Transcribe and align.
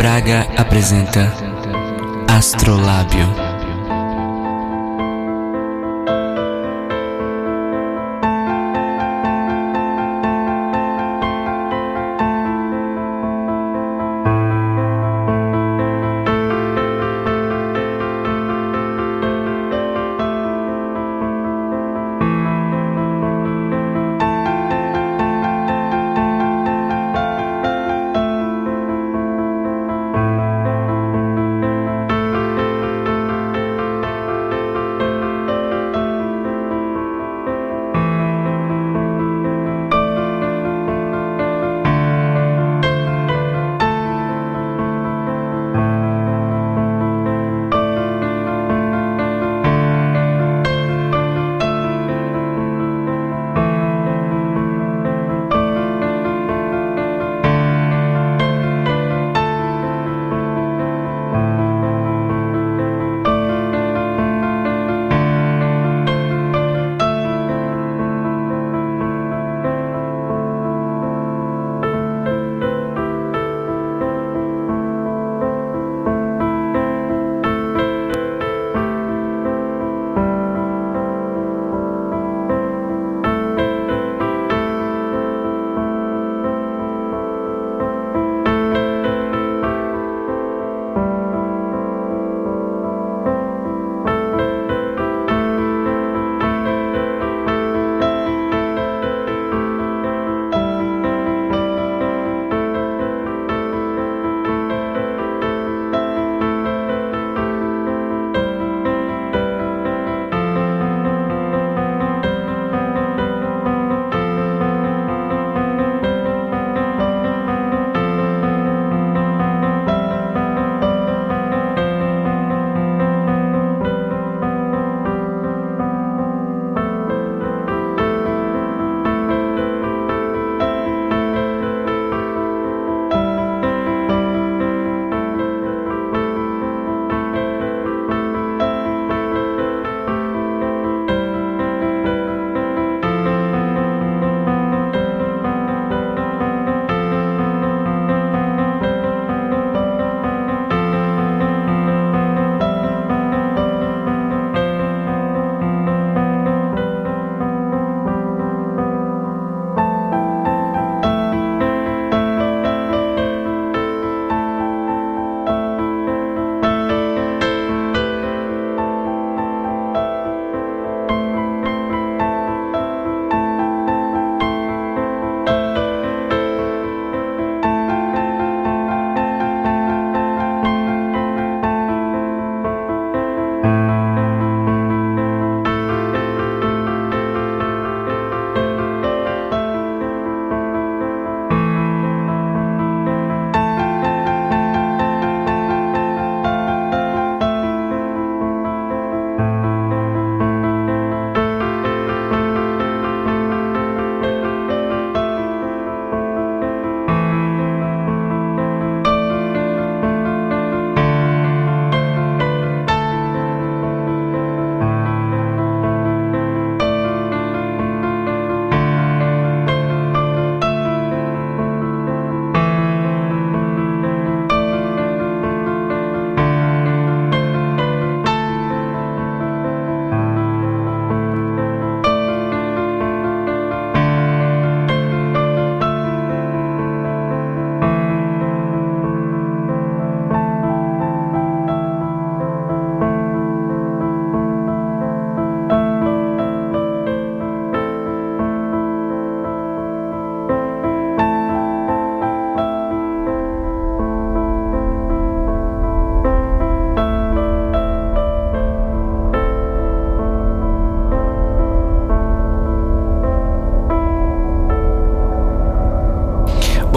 Braga 0.00 0.46
apresenta 0.56 1.30
Astrolábio. 2.26 3.39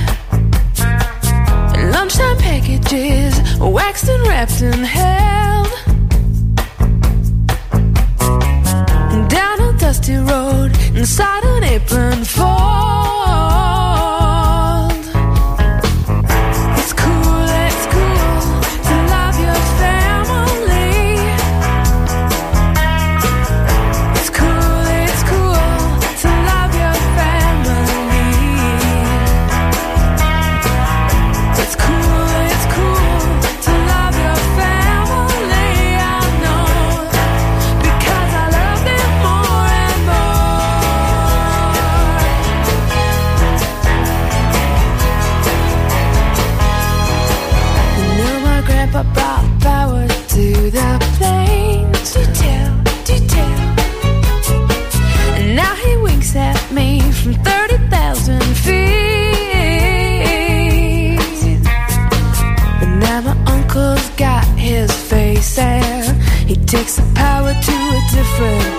Lunchtime 1.93 2.37
packages 2.37 3.41
waxed 3.59 4.09
and 4.09 4.27
wrapped 4.29 4.61
and 4.61 4.85
held. 4.85 5.73
Down 9.31 9.61
a 9.61 9.79
dusty 9.79 10.17
road 10.17 10.77
inside 10.95 11.43
an 11.45 11.65
apron 11.65 12.23
fold. 12.25 13.88
A 68.41 68.78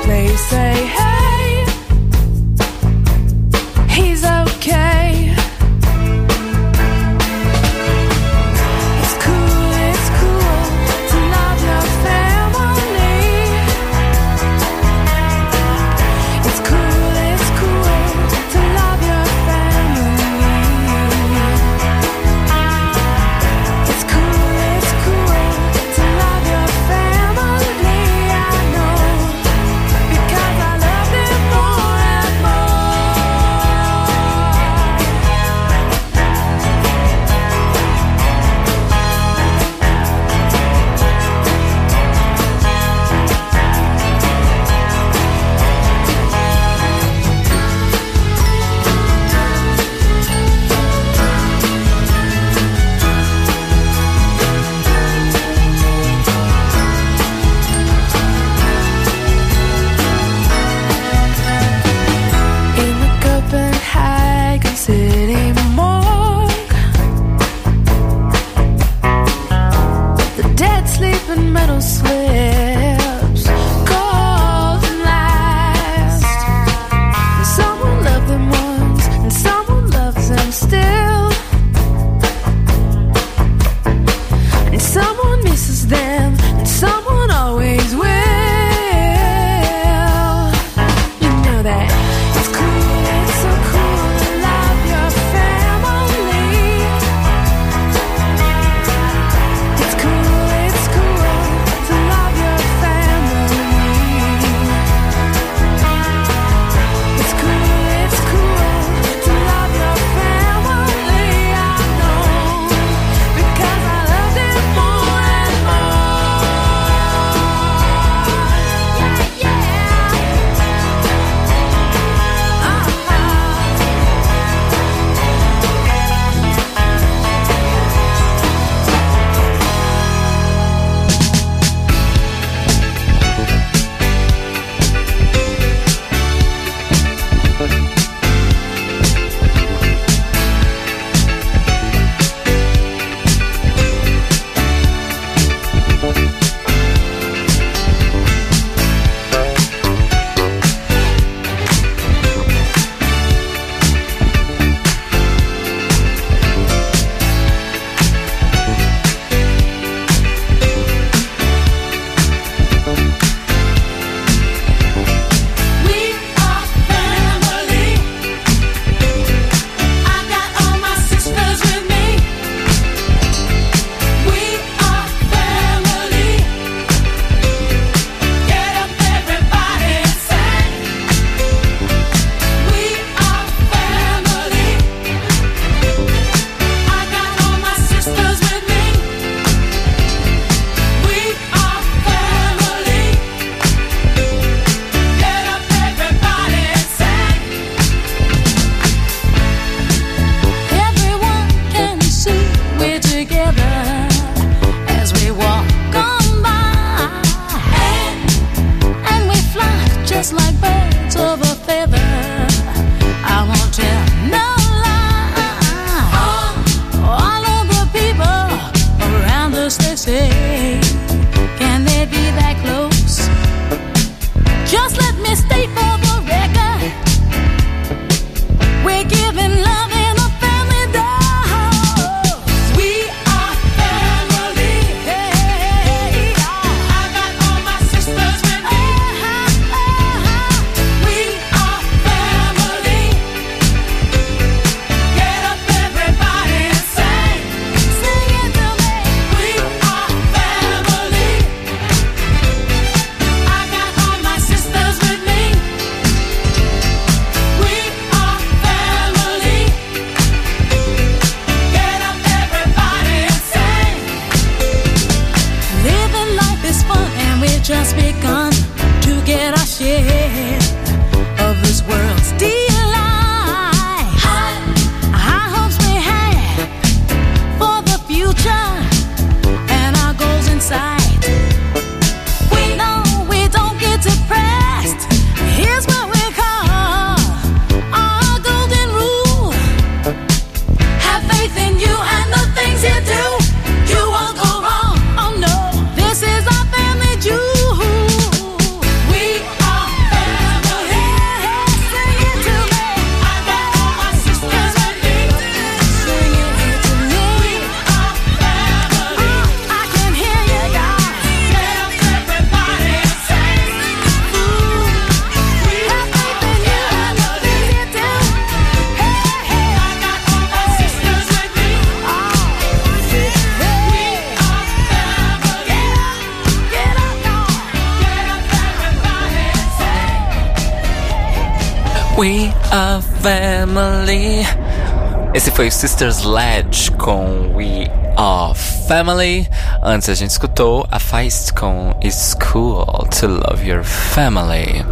Sister 335.79 336.09
Sledge 336.09 336.91
com 336.91 337.55
We 337.55 337.89
Are 338.17 338.53
Family. 338.85 339.47
Antes 339.81 340.09
a 340.09 340.13
gente 340.13 340.31
escutou 340.31 340.85
a 340.91 340.99
Feist 340.99 341.53
com 341.53 341.95
It's 342.03 342.33
Cool 342.33 342.85
to 343.17 343.27
Love 343.27 343.65
Your 343.65 343.85
Family. 343.85 344.85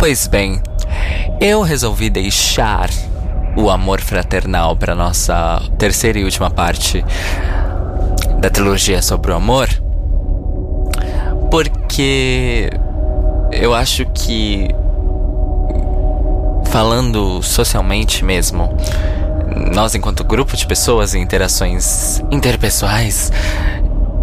Pois 0.00 0.26
bem, 0.26 0.60
eu 1.40 1.62
resolvi 1.62 2.10
deixar 2.10 2.90
o 3.56 3.70
amor 3.70 4.00
fraternal 4.00 4.74
para 4.74 4.96
nossa 4.96 5.62
terceira 5.78 6.18
e 6.18 6.24
última 6.24 6.50
parte 6.50 7.04
da 8.40 8.50
trilogia 8.50 9.00
sobre 9.02 9.30
o 9.30 9.36
amor, 9.36 9.68
porque 11.52 12.68
eu 13.52 13.72
acho 13.72 14.04
que 14.06 14.66
falando 16.64 17.40
socialmente 17.44 18.24
mesmo, 18.24 18.76
nós 19.74 19.94
enquanto 19.94 20.24
grupo 20.24 20.56
de 20.56 20.66
pessoas 20.66 21.14
e 21.14 21.18
interações 21.18 22.20
interpessoais, 22.30 23.32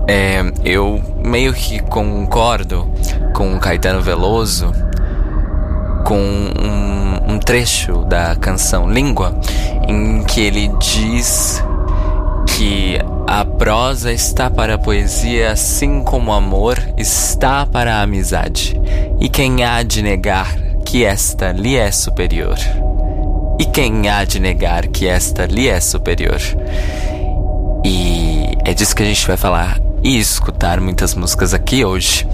é, 0.08 0.42
eu 0.64 1.02
meio 1.24 1.54
que 1.54 1.80
concordo 1.80 2.92
com 3.34 3.60
Caetano 3.60 4.02
Veloso 4.02 4.72
com 6.06 6.20
um, 6.20 7.34
um 7.34 7.40
trecho 7.40 8.04
da 8.06 8.36
canção 8.36 8.90
Língua 8.92 9.40
em 9.88 10.24
que 10.24 10.42
ele 10.42 10.70
diz 10.80 11.64
que 12.48 13.00
a 13.26 13.46
prosa 13.46 14.12
está 14.12 14.50
para 14.50 14.76
a 14.76 14.78
poesia 14.78 15.52
assim 15.52 16.04
como 16.04 16.32
o 16.32 16.34
amor 16.34 16.78
está 16.98 17.66
para 17.66 17.96
a 17.96 18.02
amizade. 18.02 18.80
E 19.20 19.30
quem 19.30 19.64
há 19.64 19.82
de 19.82 20.02
negar 20.02 20.56
que 20.86 21.06
esta 21.06 21.52
lhe 21.52 21.76
é 21.76 21.92
superior? 21.92 22.58
E 23.60 23.66
quem 23.66 24.10
há 24.10 24.24
de 24.26 24.40
negar 24.40 24.88
que 24.88 25.08
esta 25.08 25.46
lhe 25.46 25.68
é 25.68 25.80
superior? 25.80 26.40
E 27.86 28.58
é 28.66 28.74
disso 28.74 28.96
que 28.96 29.04
a 29.04 29.06
gente 29.06 29.28
vai 29.28 29.38
falar 29.38 29.80
e 30.04 30.18
escutar 30.20 30.80
muitas 30.80 31.14
músicas 31.16 31.54
aqui 31.54 31.86
hoje. 31.86 32.28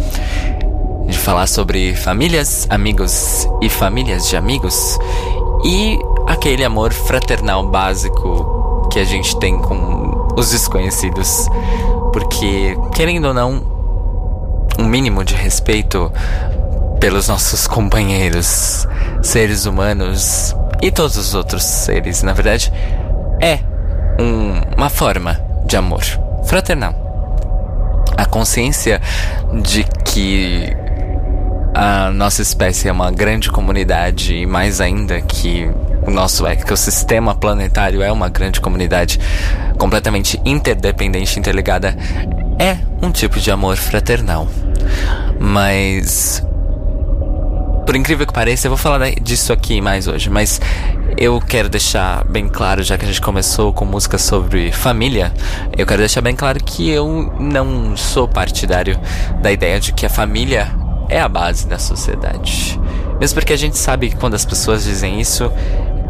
De 1.08 1.18
falar 1.18 1.48
sobre 1.48 1.96
famílias, 1.96 2.68
amigos 2.70 3.48
e 3.62 3.70
famílias 3.70 4.30
de 4.30 4.38
amigos 4.38 5.00
e 5.64 6.00
aquele 6.28 6.64
amor 6.64 6.94
fraternal 6.94 7.68
básico 7.68 8.88
que 8.92 9.00
a 9.00 9.04
gente 9.04 9.38
tem 9.40 9.58
com 9.58 10.28
os 10.38 10.52
desconhecidos. 10.52 11.48
Porque, 12.14 12.78
querendo 12.94 13.26
ou 13.26 13.34
não, 13.34 13.62
um 14.80 14.86
mínimo 14.86 15.24
de 15.24 15.36
respeito 15.36 16.12
pelos 17.00 17.28
nossos 17.28 17.68
companheiros, 17.68 18.88
seres 19.22 19.66
humanos 19.66 20.56
e 20.82 20.92
todos 20.92 21.18
os 21.18 21.34
outros 21.34 21.64
seres, 21.64 22.24
na 22.24 22.34
verdade, 22.34 22.72
é 23.42 23.60
um, 24.20 24.76
uma 24.76 24.90
forma 24.90 25.40
de 25.66 25.78
amor 25.78 26.04
fraternal. 26.46 26.94
A 28.18 28.26
consciência 28.26 29.02
de 29.62 29.86
que 30.04 30.76
a 31.74 32.12
nossa 32.12 32.42
espécie 32.42 32.90
é 32.90 32.92
uma 32.92 33.12
grande 33.12 33.50
comunidade 33.50 34.36
e 34.36 34.46
mais 34.46 34.82
ainda 34.82 35.22
que 35.22 35.70
o 36.06 36.12
nosso 36.12 36.46
ecossistema 36.46 37.36
planetário 37.36 38.02
é 38.02 38.12
uma 38.12 38.28
grande 38.28 38.60
comunidade 38.60 39.20
completamente 39.78 40.40
interdependente, 40.44 41.40
interligada, 41.40 41.96
é 42.58 42.78
um 43.02 43.12
tipo 43.12 43.40
de 43.40 43.52
amor 43.52 43.78
fraternal. 43.78 44.48
Mas 45.40 46.44
por 47.90 47.96
incrível 47.96 48.28
que 48.28 48.34
pareça, 48.34 48.68
eu 48.68 48.70
vou 48.70 48.78
falar 48.78 49.10
disso 49.20 49.52
aqui 49.52 49.82
mais 49.82 50.08
hoje, 50.08 50.30
mas 50.30 50.62
eu 51.18 51.42
quero 51.42 51.68
deixar 51.68 52.24
bem 52.24 52.48
claro, 52.48 52.84
já 52.84 52.96
que 53.00 53.04
a 53.04 53.08
gente 53.08 53.20
começou 53.20 53.74
com 53.74 53.84
música 53.84 54.20
sobre 54.20 54.72
família, 54.72 55.34
eu 55.76 55.88
quero 55.88 55.98
deixar 55.98 56.22
bem 56.22 56.36
claro 56.36 56.64
que 56.64 56.88
eu 56.88 57.34
não 57.40 57.98
sou 57.98 58.28
partidário 58.28 58.96
da 59.42 59.52
ideia 59.52 59.80
de 59.80 59.92
que 59.92 60.06
a 60.06 60.10
família 60.10 60.72
é 61.10 61.20
a 61.20 61.28
base 61.28 61.66
da 61.66 61.80
sociedade. 61.80 62.80
Mesmo 63.20 63.34
porque 63.40 63.54
a 63.54 63.58
gente 63.58 63.76
sabe 63.76 64.10
que 64.10 64.18
quando 64.18 64.36
as 64.36 64.46
pessoas 64.46 64.84
dizem 64.84 65.20
isso, 65.20 65.52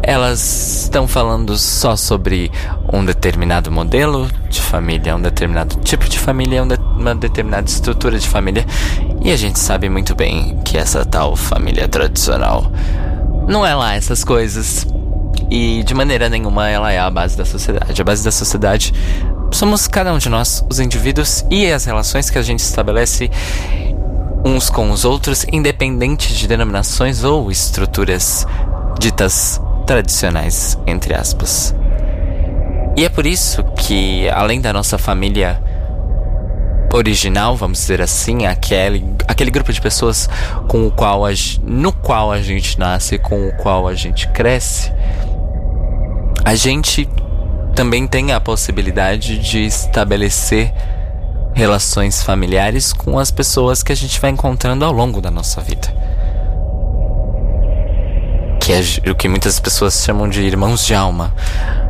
elas 0.02 0.82
estão 0.82 1.06
falando 1.06 1.56
só 1.58 1.96
sobre 1.96 2.50
um 2.92 3.04
determinado 3.04 3.70
modelo 3.70 4.28
de 4.48 4.60
família, 4.60 5.14
um 5.14 5.20
determinado 5.20 5.76
tipo 5.76 6.08
de 6.08 6.18
família, 6.18 6.62
uma 6.62 7.14
determinada 7.14 7.68
estrutura 7.68 8.18
de 8.18 8.28
família. 8.28 8.64
E 9.22 9.30
a 9.30 9.36
gente 9.36 9.58
sabe 9.58 9.88
muito 9.88 10.14
bem 10.14 10.58
que 10.64 10.78
essa 10.78 11.04
tal 11.04 11.36
família 11.36 11.86
tradicional 11.86 12.70
não 13.46 13.64
é 13.64 13.74
lá 13.74 13.94
essas 13.94 14.24
coisas. 14.24 14.86
E 15.50 15.82
de 15.82 15.94
maneira 15.94 16.28
nenhuma 16.28 16.68
ela 16.68 16.92
é 16.92 16.98
a 16.98 17.10
base 17.10 17.36
da 17.36 17.44
sociedade. 17.44 18.00
A 18.00 18.04
base 18.04 18.24
da 18.24 18.30
sociedade 18.30 18.94
somos 19.52 19.86
cada 19.86 20.12
um 20.12 20.18
de 20.18 20.28
nós, 20.28 20.64
os 20.70 20.78
indivíduos 20.78 21.44
e 21.50 21.70
as 21.70 21.84
relações 21.84 22.30
que 22.30 22.38
a 22.38 22.42
gente 22.42 22.60
estabelece 22.60 23.30
uns 24.44 24.70
com 24.70 24.90
os 24.90 25.04
outros, 25.04 25.44
independente 25.52 26.34
de 26.34 26.48
denominações 26.48 27.24
ou 27.24 27.50
estruturas 27.50 28.46
ditas 28.98 29.60
tradicionais, 29.90 30.78
entre 30.86 31.12
aspas. 31.12 31.74
E 32.96 33.04
é 33.04 33.08
por 33.08 33.26
isso 33.26 33.64
que, 33.76 34.28
além 34.28 34.60
da 34.60 34.72
nossa 34.72 34.96
família 34.96 35.60
original, 36.94 37.56
vamos 37.56 37.78
dizer 37.78 38.00
assim, 38.00 38.46
aquele, 38.46 39.04
aquele 39.26 39.50
grupo 39.50 39.72
de 39.72 39.80
pessoas 39.80 40.30
com 40.68 40.86
o 40.86 40.92
qual 40.92 41.26
a, 41.26 41.30
no 41.64 41.92
qual 41.92 42.30
a 42.30 42.40
gente 42.40 42.78
nasce, 42.78 43.18
com 43.18 43.48
o 43.48 43.56
qual 43.56 43.88
a 43.88 43.94
gente 43.94 44.28
cresce, 44.28 44.92
a 46.44 46.54
gente 46.54 47.08
também 47.74 48.06
tem 48.06 48.30
a 48.30 48.40
possibilidade 48.40 49.40
de 49.40 49.64
estabelecer 49.64 50.72
relações 51.52 52.22
familiares 52.22 52.92
com 52.92 53.18
as 53.18 53.32
pessoas 53.32 53.82
que 53.82 53.90
a 53.90 53.96
gente 53.96 54.20
vai 54.20 54.30
encontrando 54.30 54.84
ao 54.84 54.92
longo 54.92 55.20
da 55.20 55.32
nossa 55.32 55.60
vida. 55.60 56.09
Que 58.70 59.08
é 59.08 59.10
o 59.10 59.16
que 59.16 59.28
muitas 59.28 59.58
pessoas 59.58 60.04
chamam 60.04 60.28
de 60.28 60.42
irmãos 60.42 60.86
de 60.86 60.94
alma. 60.94 61.34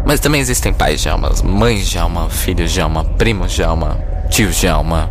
Mas 0.07 0.19
também 0.19 0.41
existem 0.41 0.73
pais 0.73 1.03
de 1.03 1.11
alma, 1.11 1.31
mães 1.45 1.87
de 1.87 1.99
alma, 1.99 2.31
filhos 2.31 2.73
de 2.73 2.81
alma, 2.81 3.05
primos 3.05 3.53
de 3.53 3.63
alma, 3.63 3.99
tios 4.31 4.57
de 4.57 4.67
alma, 4.67 5.11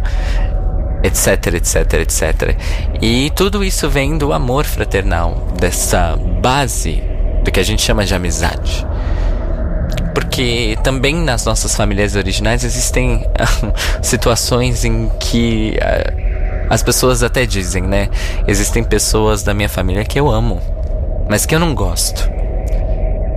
etc, 1.03 1.53
etc, 1.53 1.93
etc. 1.93 2.57
E 2.99 3.29
tudo 3.35 3.63
isso 3.63 3.87
vem 3.87 4.17
do 4.17 4.33
amor 4.33 4.65
fraternal, 4.65 5.47
dessa 5.59 6.17
base 6.41 7.03
do 7.43 7.51
que 7.51 7.59
a 7.59 7.63
gente 7.63 7.83
chama 7.83 8.03
de 8.03 8.15
amizade. 8.15 8.83
Porque 10.15 10.75
também 10.83 11.13
nas 11.13 11.45
nossas 11.45 11.75
famílias 11.75 12.15
originais 12.15 12.63
existem 12.63 13.27
situações 14.01 14.85
em 14.85 15.07
que 15.19 15.77
uh, 15.77 16.67
as 16.67 16.81
pessoas 16.81 17.21
até 17.21 17.45
dizem, 17.45 17.83
né? 17.83 18.09
Existem 18.47 18.83
pessoas 18.83 19.43
da 19.43 19.53
minha 19.53 19.69
família 19.69 20.03
que 20.03 20.19
eu 20.19 20.31
amo, 20.31 20.59
mas 21.29 21.45
que 21.45 21.53
eu 21.53 21.59
não 21.59 21.75
gosto. 21.75 22.29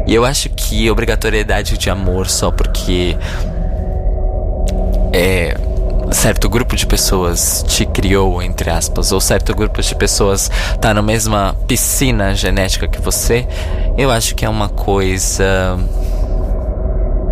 E 0.06 0.14
eu 0.14 0.24
acho 0.24 0.48
que 0.50 0.90
obrigatoriedade 0.90 1.78
de 1.78 1.90
amor 1.90 2.28
só 2.28 2.50
porque 2.50 3.16
é 5.12 5.56
certo 6.12 6.48
grupo 6.48 6.76
de 6.76 6.86
pessoas 6.86 7.64
te 7.66 7.86
criou, 7.86 8.42
entre 8.42 8.70
aspas, 8.70 9.12
ou 9.12 9.20
certo 9.20 9.54
grupo 9.54 9.80
de 9.80 9.94
pessoas 9.94 10.50
tá 10.80 10.92
na 10.92 11.02
mesma 11.02 11.56
piscina 11.66 12.34
genética 12.34 12.86
que 12.86 13.00
você, 13.00 13.46
eu 13.96 14.10
acho 14.10 14.34
que 14.34 14.44
é 14.44 14.48
uma 14.48 14.68
coisa 14.68 15.78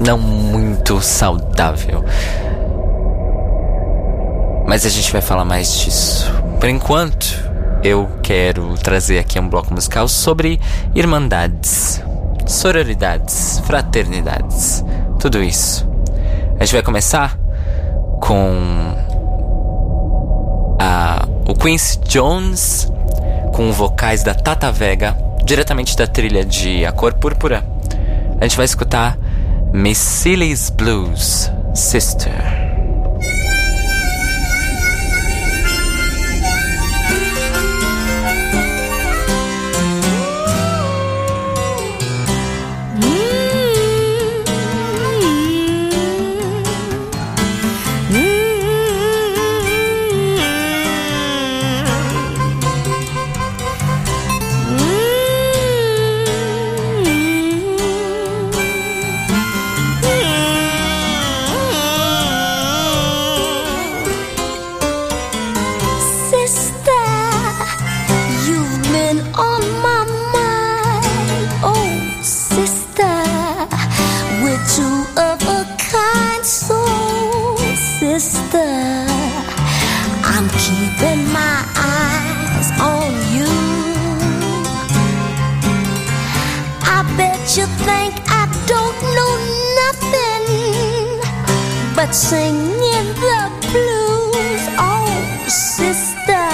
não 0.05 0.19
muito 0.19 1.01
saudável. 1.01 2.05
Mas 4.67 4.87
a 4.87 4.89
gente 4.89 5.13
vai 5.13 5.21
falar 5.21 5.45
mais 5.45 5.81
disso. 5.81 6.33
Por 6.59 6.69
enquanto, 6.69 7.50
eu 7.83 8.09
quero 8.23 8.75
trazer 8.75 9.19
aqui 9.19 9.39
um 9.39 9.49
bloco 9.49 9.73
musical 9.73 10.07
sobre 10.07 10.61
irmandades, 10.95 12.03
sororidades, 12.47 13.61
fraternidades, 13.67 14.85
tudo 15.19 15.43
isso. 15.43 15.89
A 16.59 16.65
gente 16.65 16.75
vai 16.75 16.83
começar 16.83 17.39
com 18.21 18.95
a, 20.79 21.27
o 21.49 21.55
Quincy 21.55 21.99
Jones 22.01 22.93
com 23.55 23.73
vocais 23.73 24.23
da 24.23 24.35
Tata 24.35 24.71
Vega, 24.71 25.17
diretamente 25.45 25.97
da 25.97 26.07
trilha 26.07 26.45
de 26.45 26.85
A 26.85 26.93
Cor 26.93 27.15
Púrpura. 27.15 27.65
A 28.41 28.45
gente 28.45 28.57
vai 28.57 28.67
escutar 28.67 29.19
Miss 29.73 29.99
Silly's 29.99 30.71
Blues, 30.71 31.51
Sister. 31.75 32.60
Singing 92.31 93.09
the 93.25 93.41
blues? 93.73 94.63
Oh, 94.79 95.45
sister, 95.49 96.47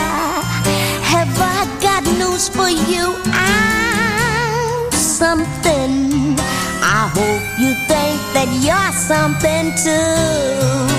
have 1.13 1.37
I 1.39 1.61
got 1.83 2.03
news 2.17 2.49
for 2.49 2.71
you? 2.71 3.05
I'm 3.27 4.91
something. 4.93 6.35
I 6.81 7.03
hope 7.17 7.45
you 7.61 7.73
think 7.91 8.17
that 8.33 8.49
you're 8.65 8.93
something 9.13 9.67
too. 9.85 10.96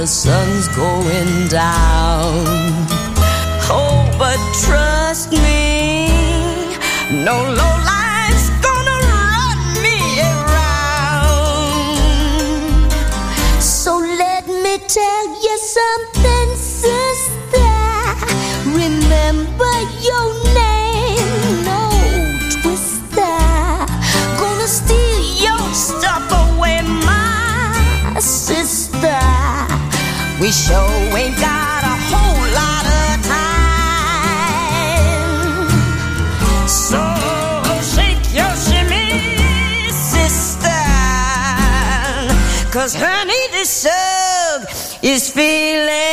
Of 0.00 0.08
sun's 0.08 0.66
going 0.68 1.48
down. 1.48 2.44
Oh, 3.72 4.06
but 4.18 4.38
trust 4.64 5.30
me, 5.32 6.08
no 7.22 7.36
low 7.52 7.69
We 30.50 30.54
sure 30.54 31.16
ain't 31.16 31.38
got 31.38 31.84
a 31.84 31.96
whole 32.10 32.42
lot 32.58 32.84
of 32.98 33.22
time. 33.22 34.58
So 36.66 36.98
shake 37.94 38.24
your 38.34 38.54
shimmy, 38.58 39.10
sister. 39.92 40.82
Cause 42.72 42.94
honey, 42.98 43.46
this 43.52 43.70
sub 43.70 44.66
is 45.04 45.30
feeling 45.30 46.09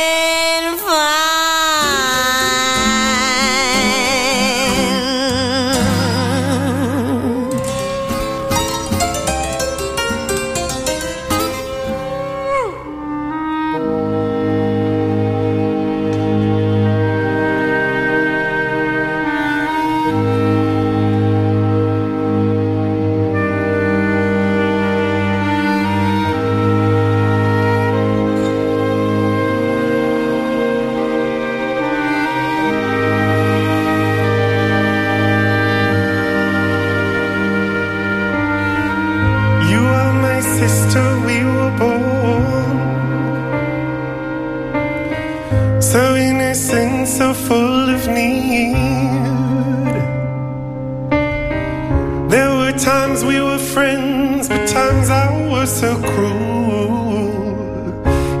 times 52.78 53.24
we 53.24 53.40
were 53.40 53.58
friends, 53.58 54.48
but 54.48 54.68
times 54.68 55.10
I 55.10 55.48
was 55.48 55.70
so 55.80 56.00
cruel. 56.00 57.28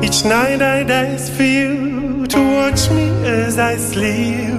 Each 0.04 0.24
night 0.24 0.62
I'd 0.62 0.90
ask 0.90 1.32
for 1.32 1.42
you 1.42 2.26
to 2.26 2.38
watch 2.38 2.88
me 2.90 3.08
as 3.26 3.58
I 3.58 3.76
sleep. 3.76 4.54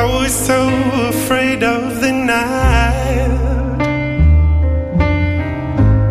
I 0.00 0.04
was 0.04 0.32
so 0.32 0.68
afraid 1.08 1.62
of 1.62 2.00
the 2.00 2.12
night. 2.12 3.34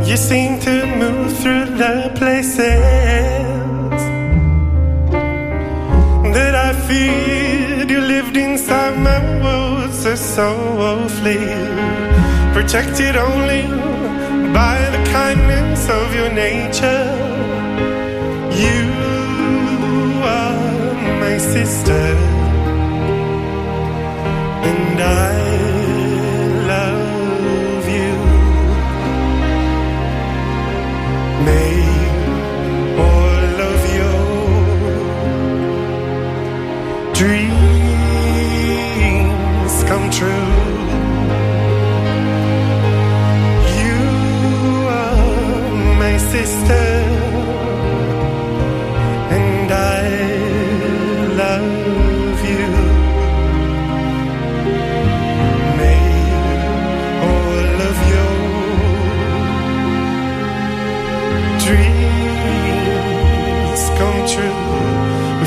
You 0.07 0.17
seemed 0.17 0.61
to 0.61 0.85
move 0.97 1.35
through 1.39 1.65
the 1.75 2.11
places. 2.15 3.62
Protected 12.73 13.15
only 13.15 13.61
by 14.51 14.77
the 14.89 15.03
kindness 15.11 15.89
of 15.89 16.15
your 16.15 16.31
nature. 16.31 17.05
You 18.63 18.85
are 20.23 20.93
my 21.19 21.37
sister, 21.37 22.03
and 24.69 25.01
I 25.01 25.42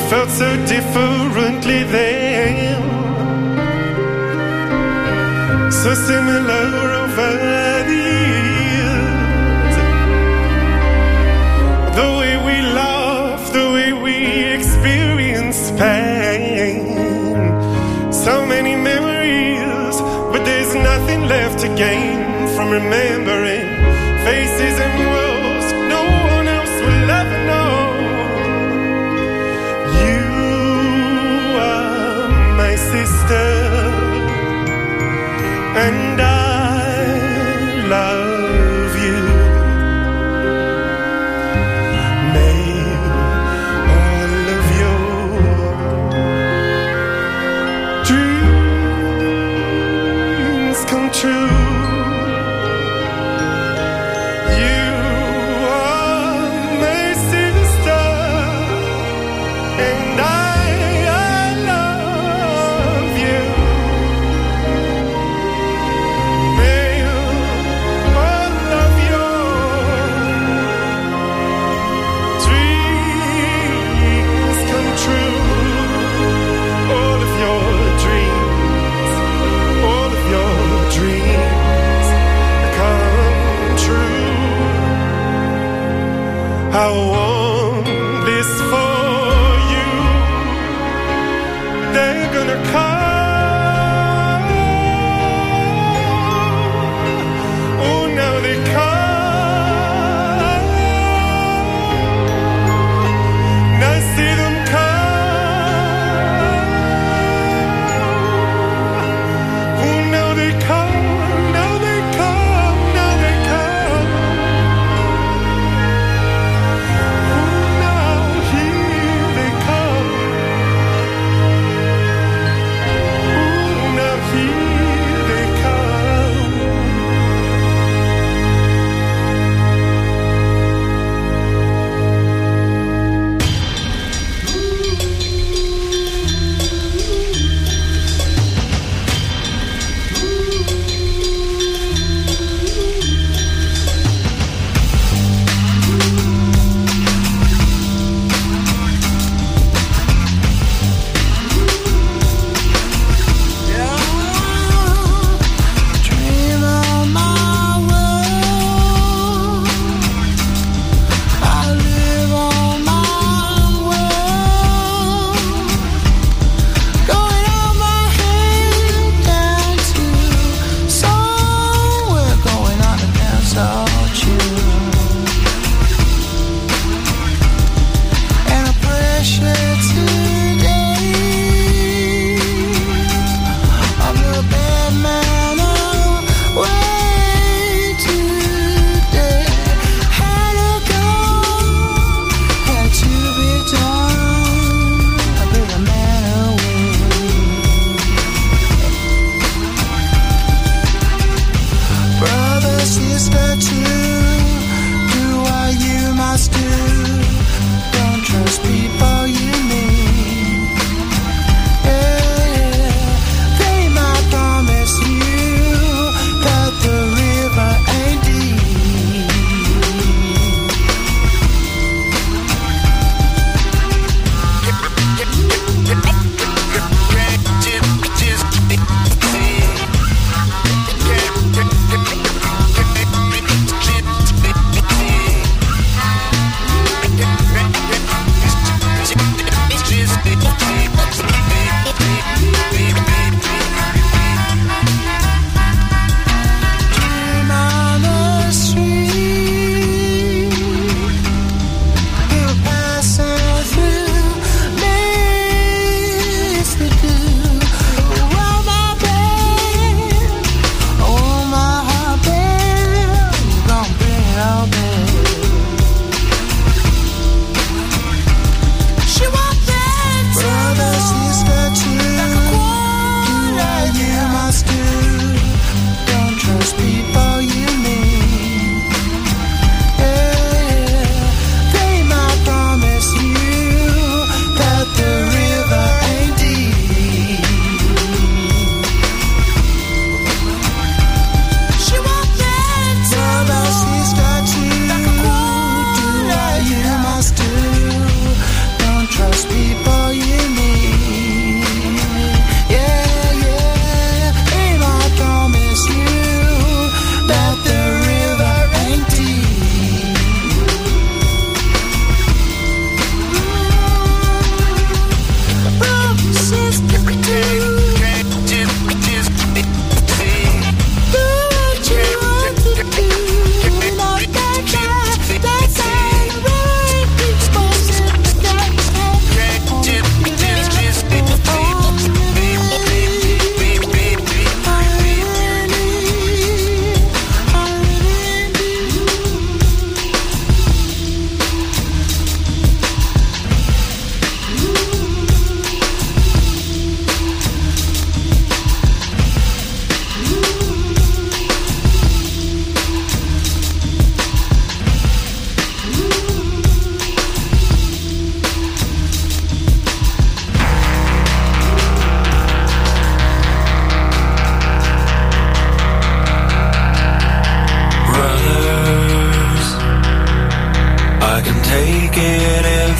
felt 0.09 0.31
so 0.31 0.57
differently 0.67 1.83
then, 1.83 2.81
so 5.71 5.95
similar 5.95 6.96
remember 22.77 23.26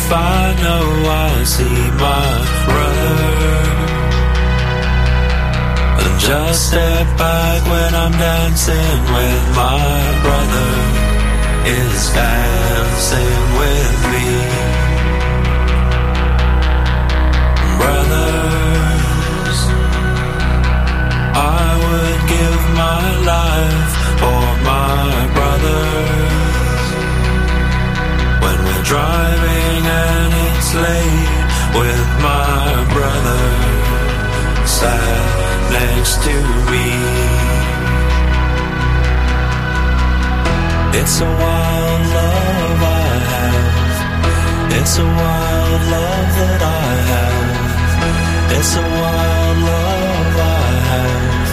If 0.07 0.13
I 0.13 0.55
know 0.63 0.87
I 1.11 1.43
see 1.43 1.79
my 2.07 2.31
brother, 2.67 3.19
And 6.03 6.21
just 6.21 6.69
step 6.69 7.07
back 7.19 7.61
when 7.73 7.93
I'm 8.03 8.13
dancing 8.13 8.99
with 9.17 9.45
my 9.63 9.91
brother. 10.25 10.71
Is 11.75 12.03
dancing 12.15 13.43
with 13.61 13.97
me, 14.13 14.29
brothers. 17.81 19.61
I 21.35 21.67
would 21.83 22.21
give 22.31 22.63
my 22.79 23.03
life 23.27 23.46
me. 36.71 36.89
It's 41.01 41.21
a 41.21 41.25
wild 41.25 42.03
love 42.17 42.83
I 42.83 43.13
have. 43.33 43.97
It's 44.79 44.99
a 44.99 45.05
wild 45.05 45.83
love 45.95 46.31
that 46.41 46.63
I 46.63 46.93
have. 47.13 47.57
It's 48.57 48.75
a 48.77 48.83
wild 48.83 49.59
love 49.71 50.37
I 50.39 50.71
have. 50.93 51.51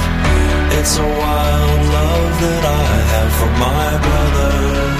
It's 0.79 0.97
a 0.97 1.07
wild 1.21 1.81
love 1.97 2.33
that 2.43 2.63
I 2.65 2.93
have 3.11 3.31
for 3.39 3.51
my 3.63 3.89
brothers. 4.05 4.92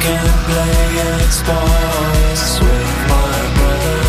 Can 0.00 0.26
play 0.46 0.78
Xbox 1.26 2.60
with 2.60 2.94
my 3.12 3.36
brother. 3.58 4.00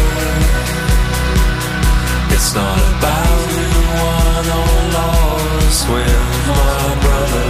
It's 2.35 2.53
not 2.53 2.77
about 2.93 3.41
who 3.53 3.65
won 3.97 4.45
or 4.59 4.73
lost 4.97 5.89
with 5.89 6.47
my 6.47 6.95
brother. 7.03 7.48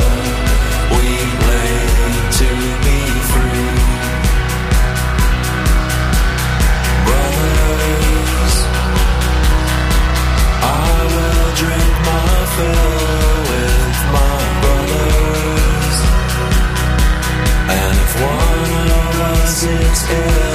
yeah. 20.10 20.49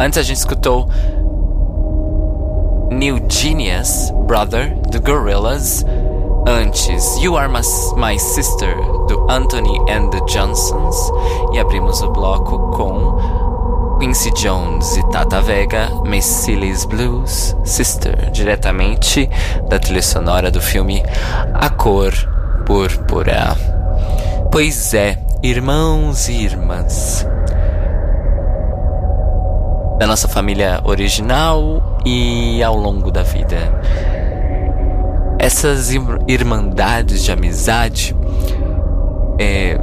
Antes 0.00 0.18
a 0.18 0.22
gente 0.22 0.38
escutou 0.38 0.88
New 2.90 3.20
Genius 3.28 4.12
Brother 4.26 4.74
do 4.90 5.00
Gorillaz. 5.00 5.84
Antes, 6.46 7.16
You 7.18 7.36
Are 7.36 7.50
My, 7.50 8.18
Sister 8.18 8.76
do 9.08 9.26
Anthony 9.30 9.78
and 9.90 10.10
the 10.10 10.20
Johnsons. 10.26 10.96
E 11.52 11.58
abrimos 11.58 12.02
o 12.02 12.10
bloco 12.10 12.70
com 12.76 13.98
Quincy 13.98 14.32
Jones 14.32 14.96
e 14.96 15.10
Tata 15.10 15.40
Vega, 15.40 15.88
Miss 16.04 16.24
Silly's 16.24 16.84
Blues 16.84 17.56
Sister, 17.64 18.30
diretamente 18.32 19.30
da 19.68 19.78
trilha 19.78 20.02
sonora 20.02 20.50
do 20.50 20.60
filme 20.60 21.02
A 21.54 21.70
Cor 21.70 22.12
Púrpura. 22.66 23.56
Pois 24.50 24.92
é, 24.92 25.18
irmãos 25.42 26.28
e 26.28 26.32
irmãs 26.32 27.26
da 29.98 30.06
nossa 30.06 30.26
família 30.28 30.80
original 30.84 31.98
e 32.04 32.62
ao 32.62 32.76
longo 32.76 33.10
da 33.10 33.22
vida. 33.22 33.56
Essas 35.38 35.92
ir- 35.92 36.00
irmandades 36.26 37.22
de 37.24 37.30
amizade, 37.32 38.16
é, 39.38 39.74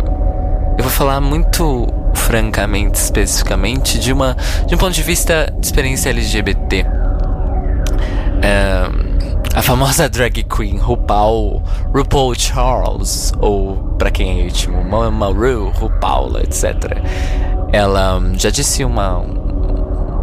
eu 0.78 0.84
vou 0.84 0.90
falar 0.92 1.20
muito 1.22 1.88
francamente, 2.14 2.96
especificamente, 2.98 4.00
de, 4.00 4.12
uma, 4.12 4.36
de 4.66 4.76
um 4.76 4.78
ponto 4.78 4.94
de 4.94 5.04
vista 5.04 5.54
de 5.60 5.66
experiência 5.66 6.10
LGBT. 6.10 6.86
É, 8.42 9.12
a 9.54 9.62
famosa 9.62 10.08
drag 10.10 10.44
queen 10.44 10.78
RuPaul, 10.78 11.62
RuPaul 11.94 12.34
Charles, 12.36 13.34
ou 13.40 13.76
pra 13.98 14.10
quem 14.10 14.42
é 14.42 14.46
íntimo, 14.46 14.84
Mama 14.84 15.28
Ru, 15.28 15.70
RuPaul, 15.76 16.40
etc. 16.40 16.98
Ela 17.74 18.22
já 18.38 18.50
disse 18.50 18.84
uma, 18.84 19.20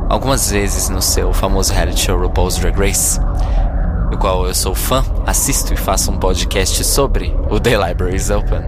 algumas 0.09 0.51
vezes 0.51 0.89
no 0.89 1.03
seu 1.03 1.33
famoso 1.33 1.73
reality 1.73 2.01
show 2.01 2.19
RuPaul's 2.19 2.57
Drag 2.57 2.79
Race 2.79 3.21
do 4.11 4.17
qual 4.17 4.47
eu 4.47 4.55
sou 4.55 4.75
fã, 4.75 5.05
assisto 5.27 5.75
e 5.75 5.77
faço 5.77 6.11
um 6.11 6.17
podcast 6.17 6.83
sobre 6.83 7.35
o 7.51 7.61
The 7.61 7.77
Libraries 7.77 8.31
Open, 8.31 8.63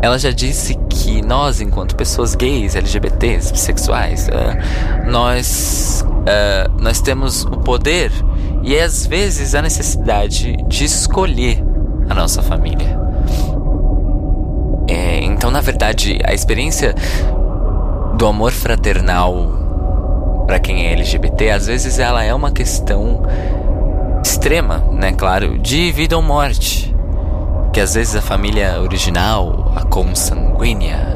ela 0.00 0.18
já 0.18 0.30
disse 0.30 0.74
que 0.88 1.20
nós, 1.22 1.60
enquanto 1.60 1.96
pessoas 1.96 2.34
gays, 2.34 2.74
LGBTs, 2.74 3.52
bissexuais, 3.52 4.28
uh, 4.28 5.10
nós, 5.10 6.04
uh, 6.06 6.80
nós 6.80 7.00
temos 7.00 7.44
o 7.44 7.58
poder 7.58 8.10
e 8.62 8.78
às 8.78 9.06
vezes 9.06 9.54
a 9.54 9.62
necessidade 9.62 10.56
de 10.68 10.84
escolher 10.84 11.62
a 12.08 12.14
nossa 12.14 12.42
família. 12.42 12.98
É, 14.88 15.22
então, 15.24 15.50
na 15.50 15.60
verdade, 15.60 16.18
a 16.24 16.32
experiência 16.32 16.94
do 18.16 18.26
amor 18.26 18.52
fraternal 18.52 19.67
para 20.48 20.58
quem 20.58 20.86
é 20.86 20.92
LGBT, 20.92 21.50
às 21.50 21.66
vezes 21.66 21.98
ela 21.98 22.24
é 22.24 22.32
uma 22.32 22.50
questão 22.50 23.22
extrema, 24.24 24.82
né? 24.90 25.12
Claro, 25.12 25.58
de 25.58 25.92
vida 25.92 26.16
ou 26.16 26.22
morte. 26.22 26.96
Que 27.70 27.78
às 27.78 27.92
vezes 27.92 28.16
a 28.16 28.22
família 28.22 28.80
original, 28.80 29.74
a 29.76 29.82
consanguínea, 29.84 31.06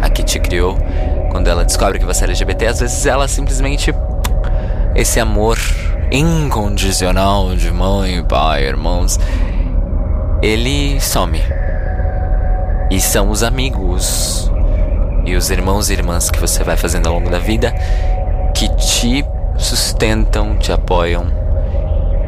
a 0.00 0.08
que 0.08 0.22
te 0.22 0.40
criou, 0.40 0.78
quando 1.30 1.48
ela 1.48 1.66
descobre 1.66 1.98
que 1.98 2.06
você 2.06 2.24
é 2.24 2.28
LGBT, 2.28 2.66
às 2.68 2.80
vezes 2.80 3.04
ela 3.04 3.28
simplesmente. 3.28 3.94
Esse 4.94 5.20
amor 5.20 5.58
incondicional 6.10 7.54
de 7.54 7.70
mãe, 7.70 8.24
pai, 8.24 8.64
irmãos, 8.64 9.20
ele 10.40 10.98
some. 10.98 11.42
E 12.90 12.98
são 13.02 13.28
os 13.28 13.42
amigos 13.42 14.50
e 15.26 15.36
os 15.36 15.50
irmãos 15.50 15.90
e 15.90 15.92
irmãs 15.92 16.30
que 16.30 16.40
você 16.40 16.64
vai 16.64 16.78
fazendo 16.78 17.06
ao 17.08 17.14
longo 17.14 17.28
da 17.28 17.38
vida 17.38 17.74
que 18.62 18.68
te 18.76 19.24
sustentam, 19.58 20.56
te 20.56 20.70
apoiam. 20.70 21.26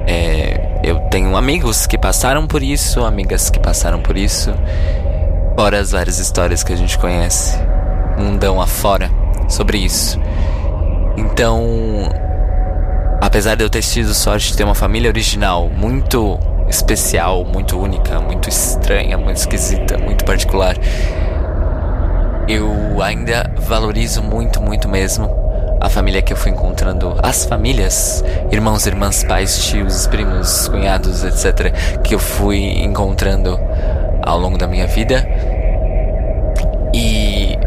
É, 0.05 0.80
eu 0.82 0.99
tenho 1.09 1.37
amigos 1.37 1.87
que 1.87 1.97
passaram 1.97 2.45
por 2.45 2.61
isso, 2.61 3.05
amigas 3.05 3.51
que 3.51 3.61
passaram 3.61 4.01
por 4.01 4.16
isso, 4.16 4.53
fora 5.55 5.78
as 5.78 5.93
várias 5.93 6.18
histórias 6.18 6.64
que 6.64 6.72
a 6.72 6.76
gente 6.76 6.99
conhece, 6.99 7.57
mundão 8.18 8.61
afora, 8.61 9.09
sobre 9.49 9.78
isso. 9.78 10.18
Então, 11.16 11.62
apesar 13.20 13.55
de 13.55 13.62
eu 13.62 13.70
ter 13.70 13.82
tido 13.82 14.12
sorte 14.12 14.49
de 14.49 14.57
ter 14.57 14.64
uma 14.64 14.74
família 14.74 15.09
original 15.09 15.70
muito 15.70 16.37
especial, 16.68 17.45
muito 17.45 17.78
única, 17.78 18.18
muito 18.18 18.49
estranha, 18.49 19.16
muito 19.16 19.37
esquisita, 19.37 19.99
muito 19.99 20.24
particular, 20.24 20.76
eu 22.49 23.01
ainda 23.01 23.55
valorizo 23.57 24.20
muito, 24.20 24.61
muito 24.61 24.89
mesmo 24.89 25.43
a 25.85 25.91
família 25.91 26.22
que 26.22 26.32
eu 26.32 26.37
fui 26.37 26.51
encontrando, 26.51 27.14
as 27.22 27.45
famílias, 27.45 28.24
irmãos, 28.51 28.87
irmãs, 28.87 29.22
pais, 29.22 29.66
tios, 29.66 30.07
primos, 30.07 30.66
cunhados, 30.66 31.22
etc., 31.22 31.74
que 32.03 32.14
eu 32.14 32.18
fui 32.18 32.59
encontrando 32.82 33.61
ao 34.22 34.39
longo 34.39 34.57
da 34.57 34.66
minha 34.66 34.87
vida. 34.87 35.28
E 36.95 37.59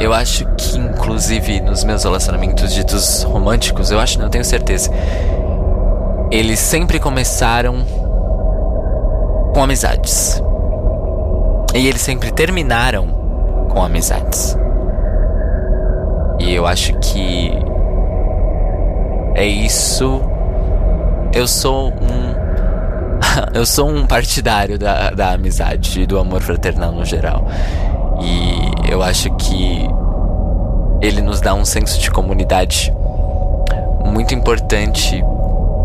eu 0.00 0.12
acho 0.12 0.44
que, 0.56 0.76
inclusive, 0.76 1.60
nos 1.60 1.84
meus 1.84 2.02
relacionamentos 2.02 2.74
ditos 2.74 3.22
românticos, 3.22 3.92
eu 3.92 4.00
acho, 4.00 4.18
não 4.18 4.28
tenho 4.28 4.44
certeza, 4.44 4.90
eles 6.32 6.58
sempre 6.58 6.98
começaram 6.98 7.86
com 9.54 9.62
amizades. 9.62 10.42
E 11.72 11.86
eles 11.86 12.00
sempre 12.00 12.32
terminaram 12.32 13.06
com 13.68 13.84
amizades. 13.84 14.56
E 16.44 16.54
eu 16.54 16.66
acho 16.66 16.92
que 16.98 17.50
é 19.34 19.46
isso. 19.46 20.20
Eu 21.32 21.48
sou 21.48 21.88
um. 21.88 22.34
eu 23.58 23.64
sou 23.64 23.88
um 23.88 24.06
partidário 24.06 24.78
da, 24.78 25.10
da 25.10 25.32
amizade 25.32 26.02
e 26.02 26.06
do 26.06 26.18
amor 26.18 26.42
fraternal 26.42 26.92
no 26.92 27.02
geral. 27.02 27.46
E 28.20 28.92
eu 28.92 29.02
acho 29.02 29.34
que 29.36 29.88
ele 31.00 31.22
nos 31.22 31.40
dá 31.40 31.54
um 31.54 31.64
senso 31.64 31.98
de 31.98 32.10
comunidade 32.10 32.92
muito 34.04 34.34
importante 34.34 35.24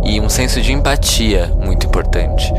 e 0.04 0.20
um 0.20 0.28
senso 0.28 0.60
de 0.62 0.74
empatia 0.74 1.50
muito 1.58 1.88
importante. 1.88 2.52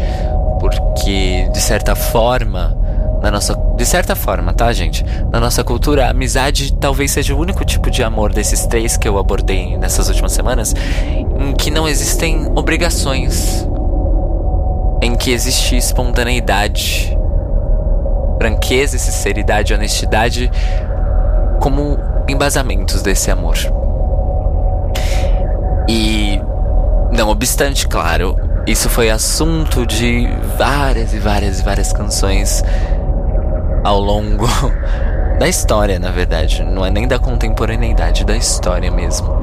Porque, 0.58 1.48
de 1.52 1.60
certa 1.60 1.94
forma, 1.94 2.79
na 3.22 3.30
nossa. 3.30 3.54
De 3.76 3.86
certa 3.86 4.14
forma, 4.14 4.52
tá, 4.52 4.72
gente? 4.72 5.04
Na 5.32 5.40
nossa 5.40 5.64
cultura, 5.64 6.06
a 6.06 6.10
amizade 6.10 6.72
talvez 6.74 7.10
seja 7.10 7.34
o 7.34 7.38
único 7.38 7.64
tipo 7.64 7.90
de 7.90 8.02
amor 8.02 8.32
desses 8.32 8.66
três 8.66 8.96
que 8.96 9.08
eu 9.08 9.18
abordei 9.18 9.76
nessas 9.78 10.08
últimas 10.08 10.32
semanas 10.32 10.74
em 11.38 11.52
que 11.54 11.70
não 11.70 11.88
existem 11.88 12.50
obrigações. 12.54 13.66
Em 15.02 15.14
que 15.16 15.30
existe 15.30 15.76
espontaneidade, 15.76 17.16
franqueza, 18.38 18.98
sinceridade, 18.98 19.72
honestidade 19.72 20.50
como 21.58 21.98
embasamentos 22.28 23.00
desse 23.00 23.30
amor. 23.30 23.56
E, 25.88 26.38
não 27.12 27.30
obstante, 27.30 27.88
claro, 27.88 28.36
isso 28.66 28.88
foi 28.90 29.10
assunto 29.10 29.86
de 29.86 30.28
várias 30.58 31.14
e 31.14 31.18
várias 31.18 31.60
e 31.60 31.62
várias 31.62 31.92
canções 31.92 32.62
ao 33.84 34.00
longo 34.00 34.46
da 35.38 35.48
história, 35.48 35.98
na 35.98 36.10
verdade. 36.10 36.62
Não 36.62 36.84
é 36.84 36.90
nem 36.90 37.06
da 37.06 37.18
contemporaneidade, 37.18 38.24
da 38.24 38.36
história 38.36 38.90
mesmo. 38.90 39.40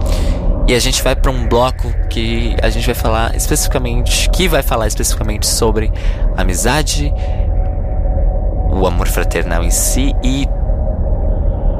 E 0.67 0.73
a 0.73 0.79
gente 0.79 1.01
vai 1.01 1.15
para 1.15 1.31
um 1.31 1.47
bloco 1.47 1.93
que 2.09 2.55
a 2.61 2.69
gente 2.69 2.85
vai 2.85 2.95
falar 2.95 3.35
especificamente, 3.35 4.29
que 4.29 4.49
vai 4.49 4.61
falar 4.61 4.87
especificamente 4.87 5.47
sobre 5.47 5.91
amizade, 6.35 7.13
o 8.69 8.85
amor 8.85 9.07
fraternal 9.07 9.63
em 9.63 9.71
si 9.71 10.13
e 10.21 10.45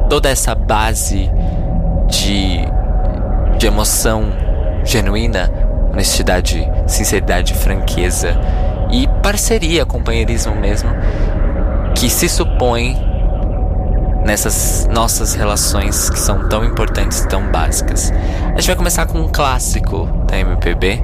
toda 0.09 0.29
essa 0.29 0.55
base 0.55 1.29
de, 2.07 2.59
de 3.57 3.67
emoção 3.67 4.31
genuína, 4.85 5.51
honestidade, 5.91 6.65
sinceridade, 6.87 7.53
franqueza 7.55 8.39
e 8.89 9.05
parceria, 9.21 9.85
companheirismo 9.85 10.55
mesmo, 10.55 10.89
que 11.97 12.11
se 12.11 12.29
supõe 12.29 12.95
nessas 14.23 14.87
nossas 14.91 15.33
relações 15.33 16.11
que 16.11 16.19
são 16.19 16.47
tão 16.47 16.63
importantes, 16.63 17.25
tão 17.25 17.49
básicas. 17.51 18.11
A 18.53 18.59
gente 18.59 18.67
vai 18.67 18.75
começar 18.75 19.07
com 19.07 19.19
um 19.19 19.27
clássico 19.27 20.05
da 20.27 20.37
MPB. 20.37 21.03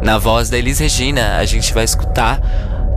Na 0.00 0.16
voz 0.16 0.48
da 0.48 0.56
Elis 0.56 0.78
Regina, 0.78 1.38
a 1.38 1.44
gente 1.44 1.74
vai 1.74 1.82
escutar 1.82 2.40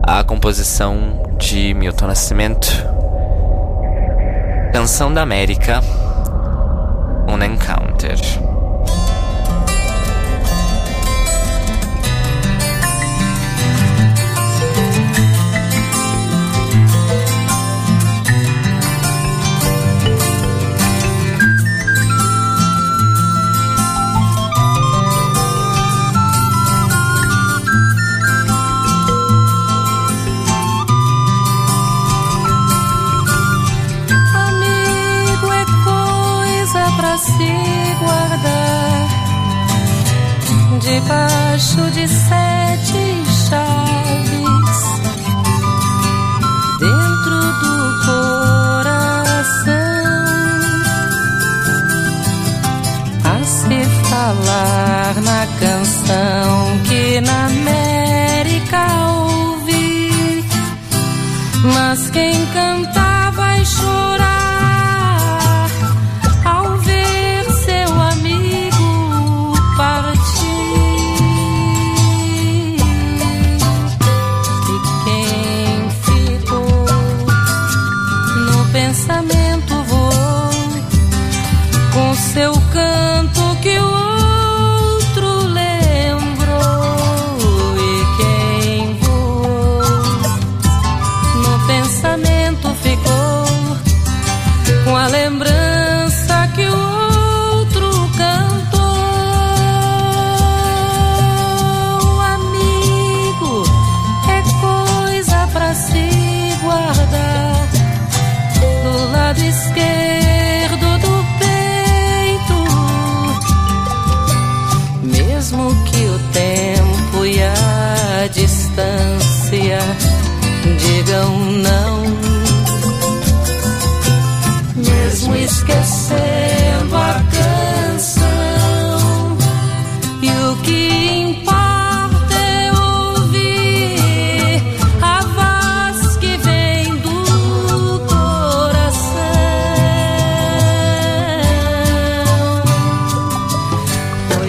a 0.02 0.22
composição 0.22 1.34
de 1.36 1.74
Milton 1.74 2.06
Nascimento, 2.06 2.68
Canção 4.72 5.12
da 5.12 5.22
América, 5.22 5.80
Um 7.28 7.42
Encounter. 7.42 8.53
Debaixo 40.94 41.90
de 41.90 42.06
sete 42.06 42.73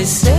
say 0.06 0.35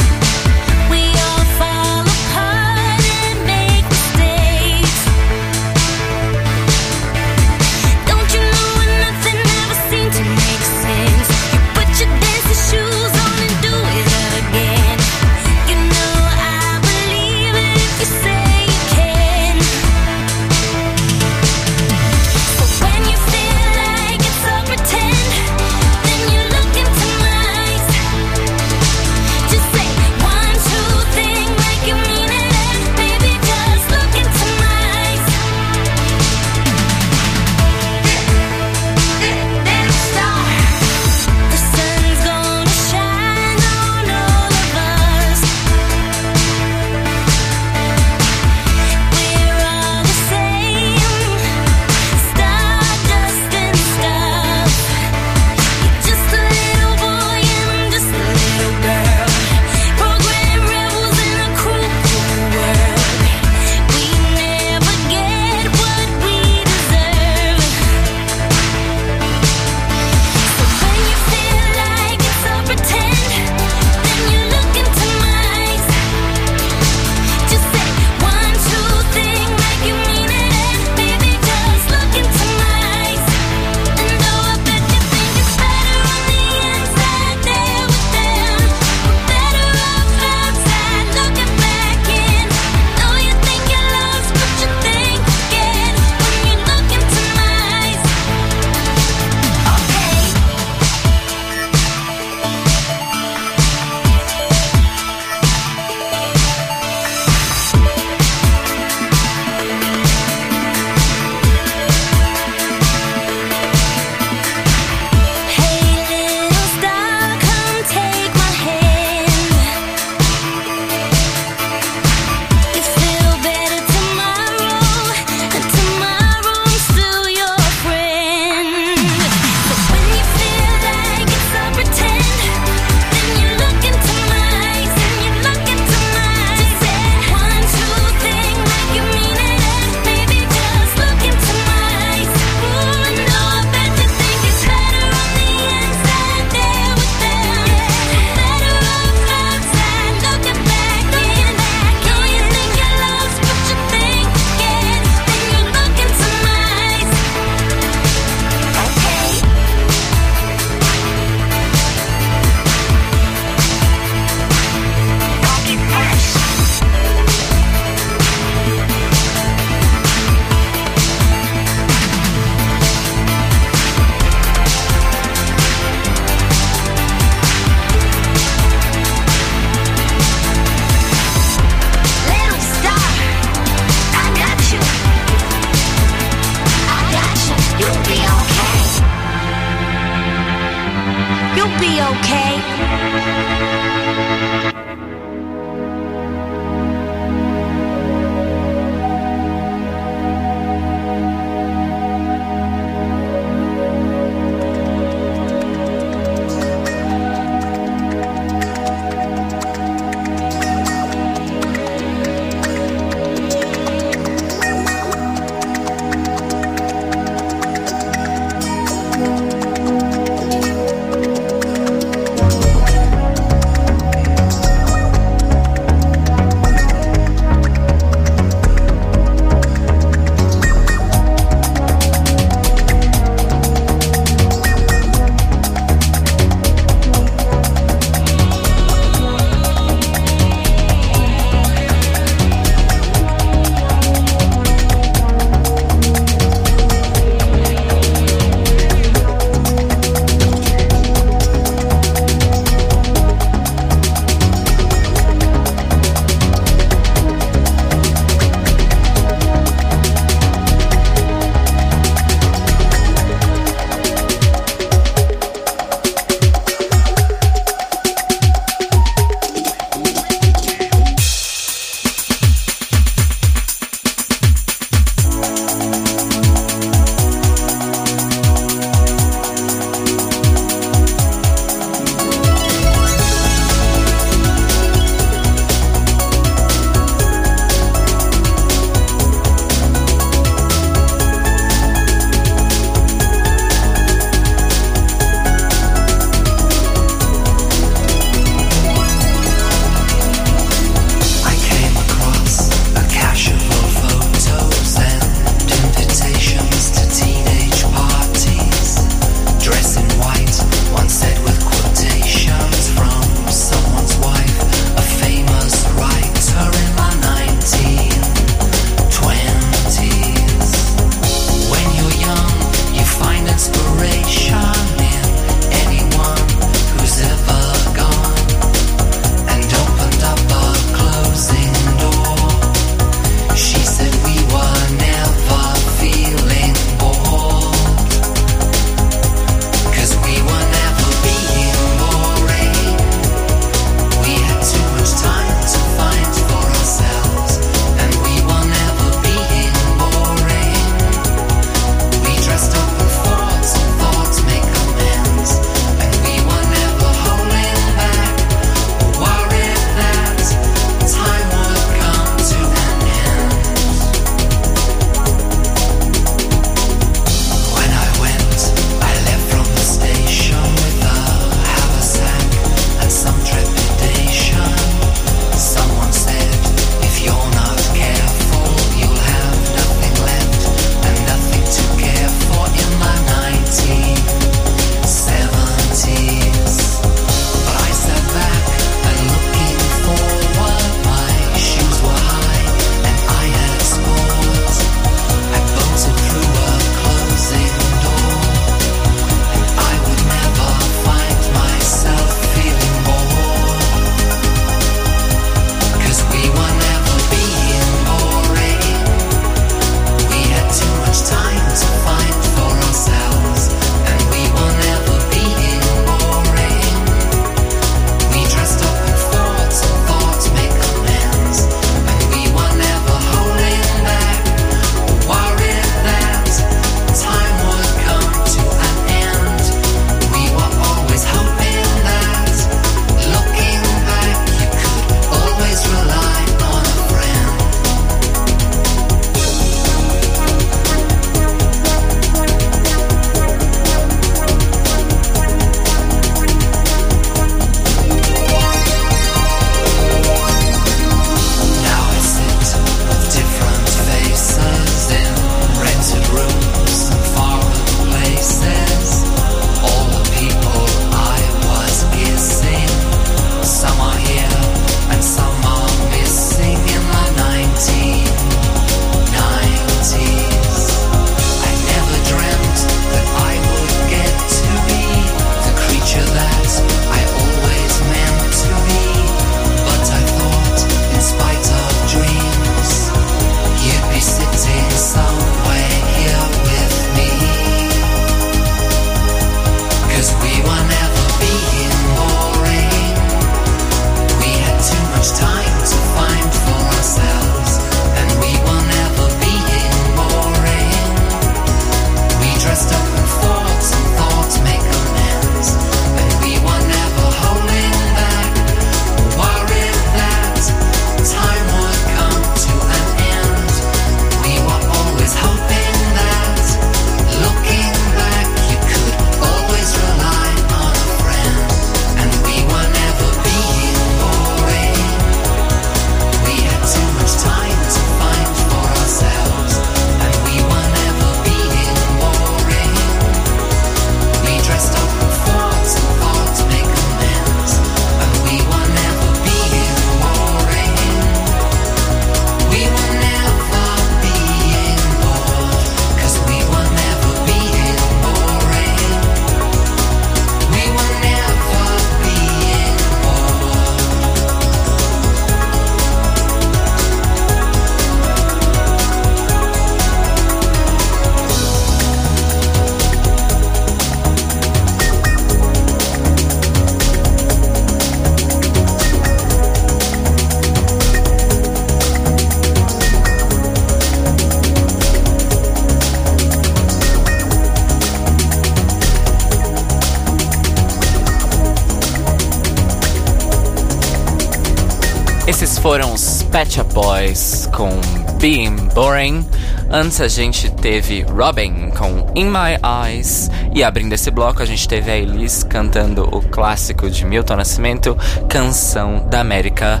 Pet 586.78 586.94
Boys 586.94 587.68
com 587.74 587.90
Being 588.38 588.76
Boring. 588.94 589.44
Antes 589.90 590.20
a 590.20 590.28
gente 590.28 590.70
teve 590.70 591.22
Robin 591.22 591.90
com 591.90 592.24
In 592.36 592.46
My 592.46 592.78
Eyes. 593.04 593.50
E 593.74 593.82
abrindo 593.82 594.12
esse 594.12 594.30
bloco 594.30 594.62
a 594.62 594.64
gente 594.64 594.86
teve 594.86 595.10
a 595.10 595.16
Elise 595.16 595.66
cantando 595.66 596.22
o 596.24 596.40
clássico 596.40 597.10
de 597.10 597.24
Milton 597.24 597.56
Nascimento, 597.56 598.16
Canção 598.48 599.26
da 599.28 599.40
América 599.40 600.00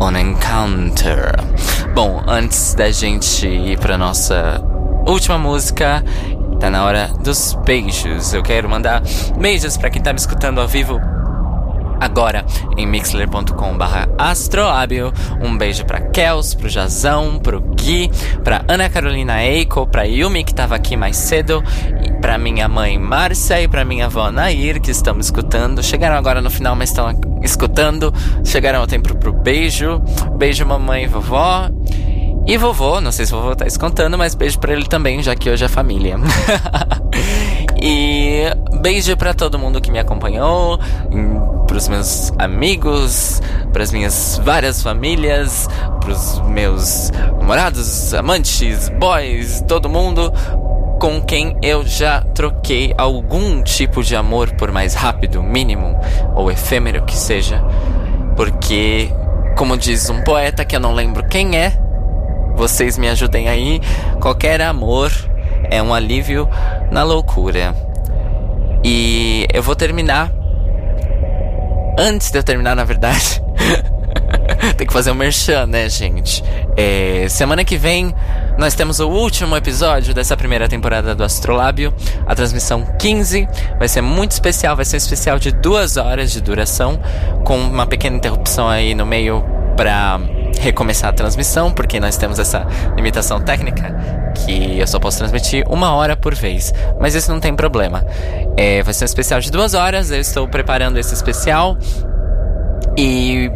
On 0.00 0.10
Encounter. 0.10 1.34
Bom, 1.94 2.22
antes 2.26 2.74
da 2.74 2.90
gente 2.90 3.46
ir 3.46 3.78
pra 3.78 3.96
nossa 3.96 4.62
última 5.06 5.38
música, 5.38 6.04
tá 6.60 6.68
na 6.68 6.84
hora 6.84 7.10
dos 7.24 7.56
beijos. 7.64 8.34
Eu 8.34 8.42
quero 8.42 8.68
mandar 8.68 9.02
beijos 9.38 9.78
pra 9.78 9.88
quem 9.88 10.02
tá 10.02 10.12
me 10.12 10.18
escutando 10.18 10.60
ao 10.60 10.68
vivo 10.68 11.00
agora 12.00 12.44
em 12.76 12.86
mixler.com 12.86 13.76
barra 13.76 14.08
astrolábio. 14.18 15.12
Um 15.42 15.56
beijo 15.56 15.84
pra 15.84 16.00
Kels, 16.00 16.54
pro 16.54 16.68
Jazão, 16.68 17.38
pro 17.38 17.60
Gui, 17.60 18.10
pra 18.42 18.64
Ana 18.68 18.88
Carolina 18.88 19.42
Eiko, 19.42 19.86
pra 19.86 20.04
Yumi 20.04 20.44
que 20.44 20.54
tava 20.54 20.74
aqui 20.74 20.96
mais 20.96 21.16
cedo, 21.16 21.62
pra 22.20 22.38
minha 22.38 22.68
mãe 22.68 22.98
Márcia 22.98 23.60
e 23.60 23.68
pra 23.68 23.84
minha 23.84 24.06
avó 24.06 24.30
Nair 24.30 24.80
que 24.80 24.92
me 25.12 25.20
escutando. 25.20 25.82
Chegaram 25.82 26.16
agora 26.16 26.40
no 26.40 26.50
final, 26.50 26.74
mas 26.74 26.90
estão 26.90 27.08
escutando. 27.42 28.12
Chegaram 28.44 28.80
ao 28.80 28.86
tempo 28.86 29.16
pro 29.16 29.32
beijo. 29.32 30.00
Beijo 30.36 30.66
mamãe 30.66 31.04
e 31.04 31.06
vovó. 31.06 31.68
E 32.46 32.56
vovô, 32.56 33.00
não 33.00 33.12
sei 33.12 33.26
se 33.26 33.32
vovô 33.32 33.54
tá 33.54 33.66
escutando, 33.66 34.16
mas 34.16 34.34
beijo 34.34 34.58
pra 34.58 34.72
ele 34.72 34.86
também, 34.86 35.22
já 35.22 35.36
que 35.36 35.50
hoje 35.50 35.64
é 35.64 35.68
família. 35.68 36.16
e 37.80 38.44
beijo 38.80 39.16
pra 39.16 39.34
todo 39.34 39.58
mundo 39.58 39.80
que 39.80 39.90
me 39.90 39.98
acompanhou, 39.98 40.78
pros 41.66 41.88
meus 41.88 42.32
amigos, 42.38 43.40
pras 43.72 43.92
minhas 43.92 44.40
várias 44.42 44.82
famílias, 44.82 45.68
pros 46.00 46.40
meus 46.46 47.10
namorados, 47.38 48.12
amantes, 48.14 48.88
boys, 48.90 49.62
todo 49.66 49.88
mundo 49.88 50.32
com 50.98 51.22
quem 51.22 51.56
eu 51.62 51.86
já 51.86 52.22
troquei 52.34 52.92
algum 52.98 53.62
tipo 53.62 54.02
de 54.02 54.16
amor, 54.16 54.50
por 54.56 54.72
mais 54.72 54.94
rápido, 54.94 55.42
mínimo 55.42 55.98
ou 56.34 56.50
efêmero 56.50 57.04
que 57.04 57.16
seja. 57.16 57.62
Porque, 58.36 59.10
como 59.56 59.76
diz 59.76 60.10
um 60.10 60.22
poeta 60.22 60.64
que 60.64 60.74
eu 60.74 60.80
não 60.80 60.92
lembro 60.92 61.26
quem 61.28 61.56
é, 61.56 61.72
vocês 62.56 62.98
me 62.98 63.08
ajudem 63.08 63.48
aí. 63.48 63.80
Qualquer 64.20 64.60
amor 64.60 65.12
é 65.70 65.82
um 65.82 65.92
alívio 65.92 66.48
na 66.90 67.02
loucura. 67.02 67.74
E 68.84 69.46
eu 69.52 69.62
vou 69.62 69.74
terminar. 69.74 70.32
Antes 71.98 72.30
de 72.30 72.38
eu 72.38 72.42
terminar, 72.42 72.76
na 72.76 72.84
verdade. 72.84 73.42
Tem 74.76 74.86
que 74.86 74.92
fazer 74.92 75.10
um 75.10 75.14
merchan, 75.14 75.66
né, 75.66 75.88
gente? 75.88 76.42
É, 76.76 77.26
semana 77.28 77.64
que 77.64 77.76
vem 77.76 78.14
nós 78.58 78.74
temos 78.74 78.98
o 78.98 79.08
último 79.08 79.56
episódio 79.56 80.12
dessa 80.12 80.36
primeira 80.36 80.68
temporada 80.68 81.14
do 81.14 81.22
Astrolábio, 81.22 81.94
a 82.26 82.34
transmissão 82.34 82.84
15. 82.98 83.48
Vai 83.78 83.86
ser 83.86 84.00
muito 84.00 84.32
especial, 84.32 84.74
vai 84.74 84.84
ser 84.84 84.96
um 84.96 84.98
especial 84.98 85.38
de 85.38 85.52
duas 85.52 85.96
horas 85.96 86.32
de 86.32 86.40
duração, 86.40 87.00
com 87.44 87.56
uma 87.56 87.86
pequena 87.86 88.16
interrupção 88.16 88.68
aí 88.68 88.94
no 88.96 89.06
meio 89.06 89.44
pra 89.76 90.20
recomeçar 90.60 91.10
a 91.10 91.12
transmissão, 91.12 91.72
porque 91.72 92.00
nós 92.00 92.16
temos 92.16 92.38
essa 92.38 92.66
limitação 92.96 93.40
técnica 93.40 93.94
que 94.34 94.78
eu 94.78 94.86
só 94.86 94.98
posso 94.98 95.18
transmitir 95.18 95.64
uma 95.68 95.92
hora 95.94 96.16
por 96.16 96.34
vez. 96.34 96.72
Mas 97.00 97.14
isso 97.14 97.30
não 97.30 97.40
tem 97.40 97.54
problema. 97.54 98.04
É, 98.56 98.82
vai 98.82 98.94
ser 98.94 99.04
um 99.04 99.06
especial 99.06 99.40
de 99.40 99.50
duas 99.50 99.74
horas, 99.74 100.10
eu 100.10 100.20
estou 100.20 100.46
preparando 100.48 100.98
esse 100.98 101.14
especial. 101.14 101.76
E 102.96 103.50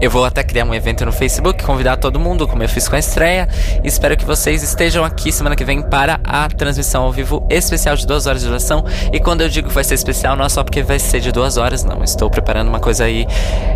eu 0.00 0.10
vou 0.10 0.24
até 0.24 0.44
criar 0.44 0.64
um 0.64 0.74
evento 0.74 1.04
no 1.04 1.10
Facebook, 1.10 1.64
convidar 1.64 1.96
todo 1.96 2.20
mundo, 2.20 2.46
como 2.46 2.62
eu 2.62 2.68
fiz 2.68 2.88
com 2.88 2.94
a 2.94 2.98
estreia. 2.98 3.48
Espero 3.82 4.16
que 4.16 4.24
vocês 4.24 4.62
estejam 4.62 5.04
aqui 5.04 5.32
semana 5.32 5.56
que 5.56 5.64
vem 5.64 5.82
para 5.82 6.20
a 6.22 6.48
transmissão 6.48 7.02
ao 7.02 7.12
vivo 7.12 7.44
especial 7.50 7.96
de 7.96 8.06
duas 8.06 8.26
horas 8.26 8.42
de 8.42 8.46
duração. 8.46 8.84
E 9.12 9.18
quando 9.18 9.40
eu 9.40 9.48
digo 9.48 9.68
que 9.68 9.74
vai 9.74 9.84
ser 9.84 9.94
especial, 9.94 10.36
não 10.36 10.44
é 10.44 10.48
só 10.48 10.62
porque 10.62 10.82
vai 10.82 10.98
ser 10.98 11.20
de 11.20 11.32
duas 11.32 11.56
horas, 11.56 11.82
não. 11.82 12.04
Estou 12.04 12.30
preparando 12.30 12.68
uma 12.68 12.80
coisa 12.80 13.04
aí 13.04 13.26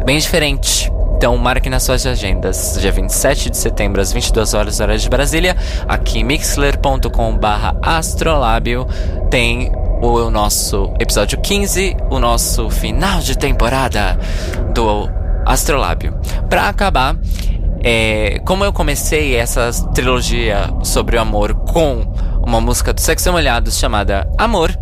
bem 0.05 0.18
diferente. 0.18 0.93
Então 1.22 1.38
marque 1.38 1.70
nas 1.70 1.84
suas 1.84 2.04
agendas, 2.04 2.76
dia 2.80 2.90
27 2.90 3.48
de 3.48 3.56
setembro, 3.56 4.00
às 4.00 4.12
22 4.12 4.54
horas, 4.54 4.80
horário 4.80 5.00
de 5.00 5.08
Brasília, 5.08 5.56
aqui 5.86 6.18
em 6.18 6.24
mixler.com 6.24 7.38
barra 7.38 7.76
astrolábio, 7.80 8.88
tem 9.30 9.70
o 10.02 10.28
nosso 10.30 10.92
episódio 10.98 11.40
15, 11.40 11.96
o 12.10 12.18
nosso 12.18 12.68
final 12.70 13.20
de 13.20 13.38
temporada 13.38 14.18
do 14.74 15.08
Astrolábio. 15.46 16.12
Pra 16.50 16.68
acabar, 16.68 17.14
é, 17.84 18.40
como 18.44 18.64
eu 18.64 18.72
comecei 18.72 19.36
essa 19.36 19.70
trilogia 19.94 20.74
sobre 20.82 21.16
o 21.16 21.20
amor 21.20 21.54
com 21.54 22.04
uma 22.44 22.60
música 22.60 22.92
do 22.92 23.00
Sexo 23.00 23.30
Molhados 23.30 23.78
chamada 23.78 24.28
Amor, 24.36 24.76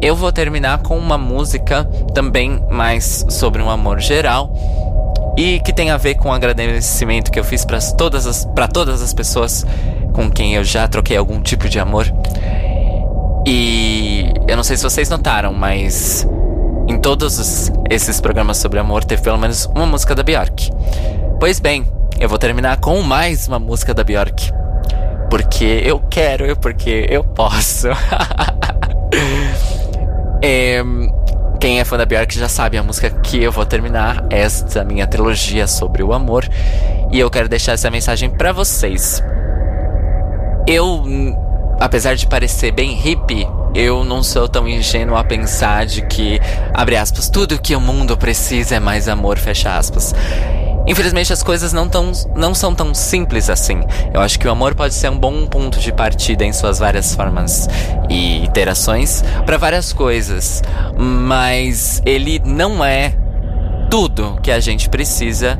eu 0.00 0.16
vou 0.16 0.32
terminar 0.32 0.78
com 0.78 0.98
uma 0.98 1.16
música 1.16 1.84
também 2.12 2.60
mais 2.68 3.24
sobre 3.28 3.62
um 3.62 3.70
amor 3.70 4.00
geral 4.00 4.52
e 5.36 5.60
que 5.60 5.72
tem 5.72 5.90
a 5.90 5.96
ver 5.96 6.14
com 6.16 6.28
o 6.28 6.32
agradecimento 6.32 7.30
que 7.30 7.38
eu 7.40 7.44
fiz 7.44 7.64
para 7.64 7.80
todas 7.80 8.26
as 8.26 8.44
para 8.44 8.68
todas 8.68 9.00
as 9.02 9.12
pessoas 9.14 9.64
com 10.12 10.30
quem 10.30 10.54
eu 10.54 10.62
já 10.64 10.86
troquei 10.86 11.16
algum 11.16 11.40
tipo 11.40 11.68
de 11.68 11.78
amor. 11.80 12.06
E 13.46 14.26
eu 14.46 14.56
não 14.56 14.62
sei 14.62 14.76
se 14.76 14.82
vocês 14.84 15.08
notaram, 15.08 15.52
mas 15.52 16.26
em 16.88 16.98
todos 16.98 17.38
os- 17.38 17.72
esses 17.90 18.20
programas 18.20 18.58
sobre 18.58 18.78
amor 18.78 19.04
teve 19.04 19.22
pelo 19.22 19.38
menos 19.38 19.66
uma 19.66 19.86
música 19.86 20.14
da 20.14 20.22
Bjork. 20.22 20.70
Pois 21.40 21.58
bem, 21.58 21.84
eu 22.20 22.28
vou 22.28 22.38
terminar 22.38 22.78
com 22.78 23.00
mais 23.02 23.48
uma 23.48 23.58
música 23.58 23.92
da 23.94 24.04
Bjork. 24.04 24.52
Porque 25.30 25.82
eu 25.84 25.98
quero 26.10 26.46
e 26.46 26.54
porque 26.54 27.06
eu 27.08 27.24
posso. 27.24 27.88
É, 30.44 30.82
quem 31.62 31.78
é 31.78 31.84
fã 31.84 31.96
da 31.96 32.04
Bjork 32.04 32.36
já 32.36 32.48
sabe 32.48 32.76
a 32.76 32.82
música 32.82 33.08
que 33.08 33.40
eu 33.40 33.52
vou 33.52 33.64
terminar 33.64 34.26
esta 34.30 34.82
minha 34.82 35.06
trilogia 35.06 35.68
sobre 35.68 36.02
o 36.02 36.12
amor. 36.12 36.44
E 37.12 37.20
eu 37.20 37.30
quero 37.30 37.48
deixar 37.48 37.70
essa 37.70 37.88
mensagem 37.88 38.28
pra 38.28 38.50
vocês. 38.50 39.22
Eu, 40.66 40.84
hum, 40.84 41.36
apesar 41.78 42.16
de 42.16 42.26
parecer 42.26 42.72
bem 42.72 42.94
hippie, 42.94 43.46
eu 43.76 44.02
não 44.02 44.24
sou 44.24 44.48
tão 44.48 44.66
ingênuo 44.66 45.16
a 45.16 45.22
pensar 45.22 45.86
de 45.86 46.02
que, 46.02 46.40
abre 46.74 46.96
aspas, 46.96 47.30
tudo 47.30 47.56
que 47.62 47.76
o 47.76 47.80
mundo 47.80 48.16
precisa 48.16 48.74
é 48.74 48.80
mais 48.80 49.06
amor, 49.06 49.38
fecha 49.38 49.78
aspas. 49.78 50.12
Infelizmente 50.86 51.32
as 51.32 51.42
coisas 51.42 51.72
não, 51.72 51.88
tão, 51.88 52.10
não 52.34 52.54
são 52.54 52.74
tão 52.74 52.92
simples 52.94 53.48
assim. 53.48 53.80
Eu 54.12 54.20
acho 54.20 54.38
que 54.38 54.46
o 54.46 54.50
amor 54.50 54.74
pode 54.74 54.94
ser 54.94 55.10
um 55.10 55.18
bom 55.18 55.46
ponto 55.46 55.78
de 55.78 55.92
partida 55.92 56.44
em 56.44 56.52
suas 56.52 56.78
várias 56.78 57.14
formas 57.14 57.68
e 58.08 58.44
iterações 58.44 59.22
para 59.46 59.56
várias 59.56 59.92
coisas, 59.92 60.62
mas 60.96 62.02
ele 62.04 62.40
não 62.44 62.84
é 62.84 63.14
tudo 63.90 64.38
que 64.42 64.50
a 64.50 64.58
gente 64.58 64.88
precisa 64.88 65.58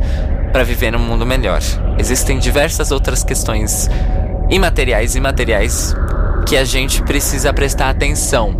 para 0.52 0.64
viver 0.64 0.90
num 0.90 0.98
mundo 0.98 1.24
melhor. 1.24 1.60
Existem 1.98 2.38
diversas 2.38 2.90
outras 2.90 3.22
questões 3.22 3.88
imateriais 4.50 5.14
e 5.14 5.20
materiais 5.20 5.94
que 6.46 6.56
a 6.56 6.64
gente 6.64 7.02
precisa 7.02 7.52
prestar 7.52 7.88
atenção. 7.88 8.54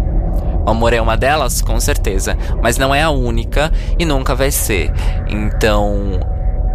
O 0.64 0.70
amor 0.70 0.92
é 0.92 1.00
uma 1.00 1.16
delas, 1.16 1.60
com 1.60 1.78
certeza, 1.80 2.36
mas 2.62 2.78
não 2.78 2.94
é 2.94 3.02
a 3.02 3.10
única 3.10 3.72
e 3.98 4.04
nunca 4.04 4.34
vai 4.34 4.50
ser. 4.50 4.92
Então, 5.28 6.20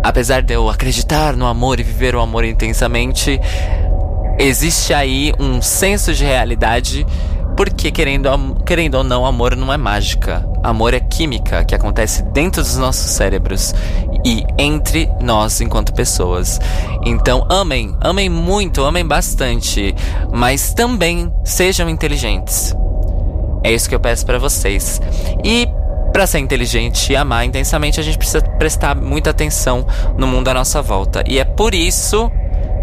apesar 0.08 0.42
de 0.42 0.54
eu 0.54 0.70
acreditar 0.70 1.36
no 1.36 1.46
amor 1.46 1.82
e 1.82 1.84
viver 1.84 2.16
o 2.16 2.22
amor 2.22 2.46
intensamente, 2.46 3.40
existe 4.40 4.94
aí 4.94 5.34
um 5.38 5.62
senso 5.62 6.14
de 6.14 6.24
realidade, 6.24 7.06
porque 7.58 7.92
querendo, 7.92 8.30
querendo 8.66 8.96
ou 8.96 9.04
não, 9.04 9.26
amor 9.26 9.54
não 9.58 9.74
é 9.74 9.76
mágica. 9.76 10.48
Amor 10.64 10.94
é 10.94 11.02
química 11.02 11.66
que 11.66 11.76
acontece 11.76 12.24
dentro 12.24 12.62
dos 12.62 12.78
nossos 12.78 13.12
cérebros 13.12 13.76
e 14.24 14.46
entre 14.58 15.10
nós 15.22 15.60
enquanto 15.60 15.94
pessoas. 15.94 16.58
Então, 17.06 17.46
amem, 17.50 17.94
amem 18.00 18.30
muito, 18.30 18.86
amem 18.86 19.06
bastante, 19.06 19.94
mas 20.32 20.74
também 20.74 21.30
sejam 21.44 21.90
inteligentes. 21.90 22.74
É 23.62 23.74
isso 23.74 23.90
que 23.90 23.96
eu 23.96 24.00
peço 24.00 24.26
pra 24.26 24.40
vocês. 24.40 25.02
E 25.44 25.68
pra 26.12 26.28
ser 26.28 26.40
inteligente 26.40 27.12
e 27.12 27.16
amar 27.16 27.46
intensamente, 27.46 28.00
a 28.00 28.04
gente 28.04 28.18
precisa 28.18 28.42
prestar 28.42 28.96
muita 28.96 29.30
atenção 29.30 29.86
no 30.18 30.28
mundo 30.28 30.48
à 30.48 30.54
nossa 30.54 30.82
volta. 30.82 31.24
E 31.28 31.40
é 31.40 31.46
por 31.46 31.74
isso 31.74 32.32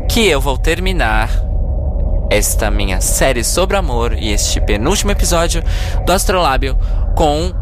que 0.08 0.26
eu 0.26 0.40
vou 0.40 0.56
terminar 0.56 1.30
esta 2.30 2.70
minha 2.70 3.00
série 3.00 3.44
sobre 3.44 3.76
amor 3.76 4.14
e 4.14 4.32
este 4.32 4.60
penúltimo 4.60 5.10
episódio 5.10 5.62
do 6.04 6.12
Astrolábio 6.12 6.76
com 7.14 7.52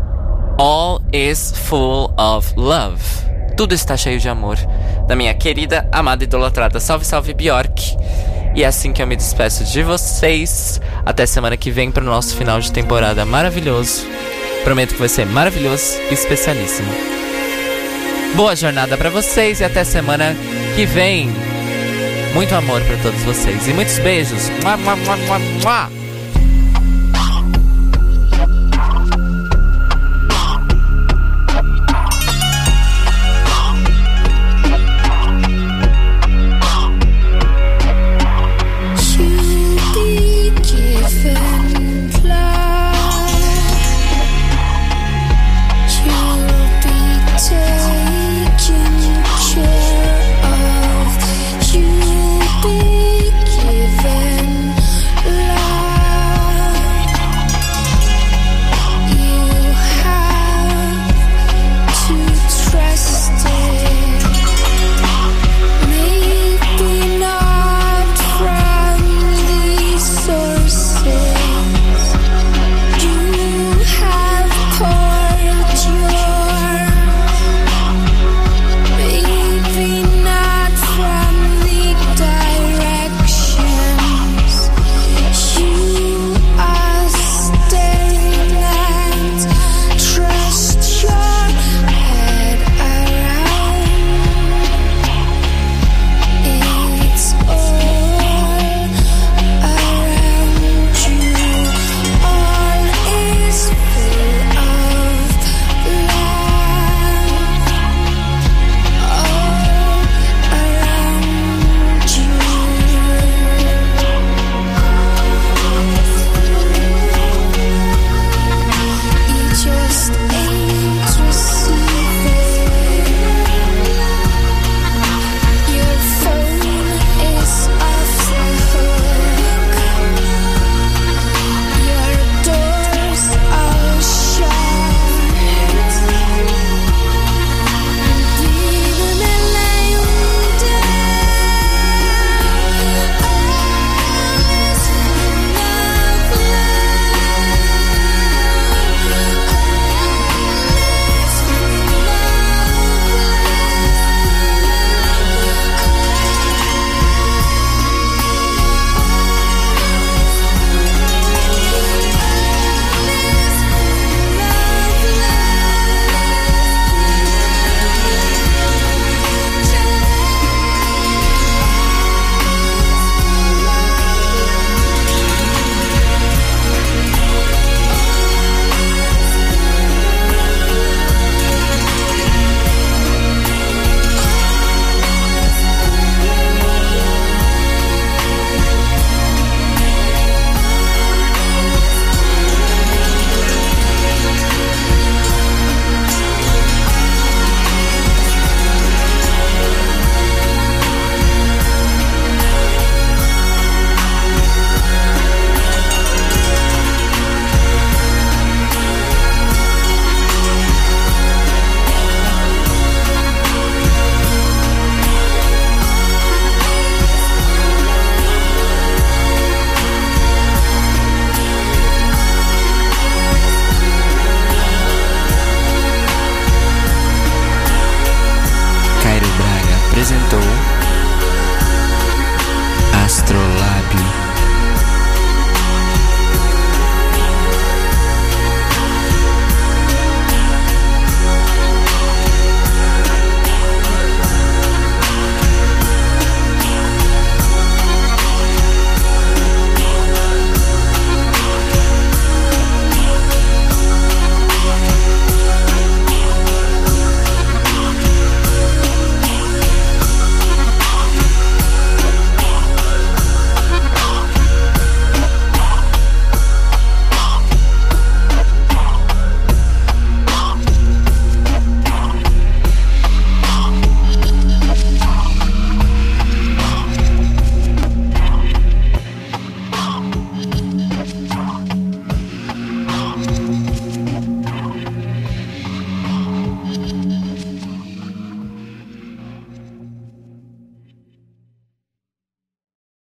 All 0.59 1.01
is 1.13 1.53
Full 1.53 2.15
of 2.17 2.53
Love. 2.57 3.03
Tudo 3.57 3.75
está 3.75 3.97
cheio 3.97 4.19
de 4.19 4.29
amor. 4.29 4.57
Da 5.07 5.15
minha 5.15 5.35
querida, 5.35 5.89
amada 5.93 6.25
idolatrada 6.25 6.81
Salve 6.81 7.05
Salve 7.05 7.35
Bjork. 7.35 7.97
E 8.55 8.65
é 8.65 8.67
assim 8.67 8.93
que 8.93 9.03
eu 9.03 9.07
me 9.07 9.17
despeço 9.17 9.65
de 9.65 9.83
vocês. 9.83 10.81
Até 11.05 11.27
semana 11.27 11.57
que 11.57 11.71
vem 11.71 11.91
para 11.91 12.03
o 12.03 12.07
nosso 12.07 12.37
final 12.37 12.61
de 12.61 12.71
temporada 12.71 13.25
maravilhoso. 13.25 14.07
Prometo 14.65 14.95
que 14.95 15.01
vai 15.01 15.09
ser 15.09 15.27
maravilhoso 15.27 15.99
e 16.11 16.15
especialíssimo. 16.15 16.93
Boa 18.35 18.55
jornada 18.55 18.97
pra 18.97 19.11
vocês 19.11 19.61
e 19.61 19.65
até 19.65 19.85
semana 19.85 20.37
que 20.75 20.87
vem. 20.87 21.31
Muito 22.35 22.55
amor 22.55 22.81
pra 22.83 22.97
todos 22.99 23.21
vocês 23.23 23.67
e 23.69 23.73
muitos 23.73 23.99
beijos. 23.99 24.49
Mua, 24.63 24.77
mua, 24.77 24.97
mua, 24.97 25.17
mua, 25.17 25.39
mua. 25.39 26.02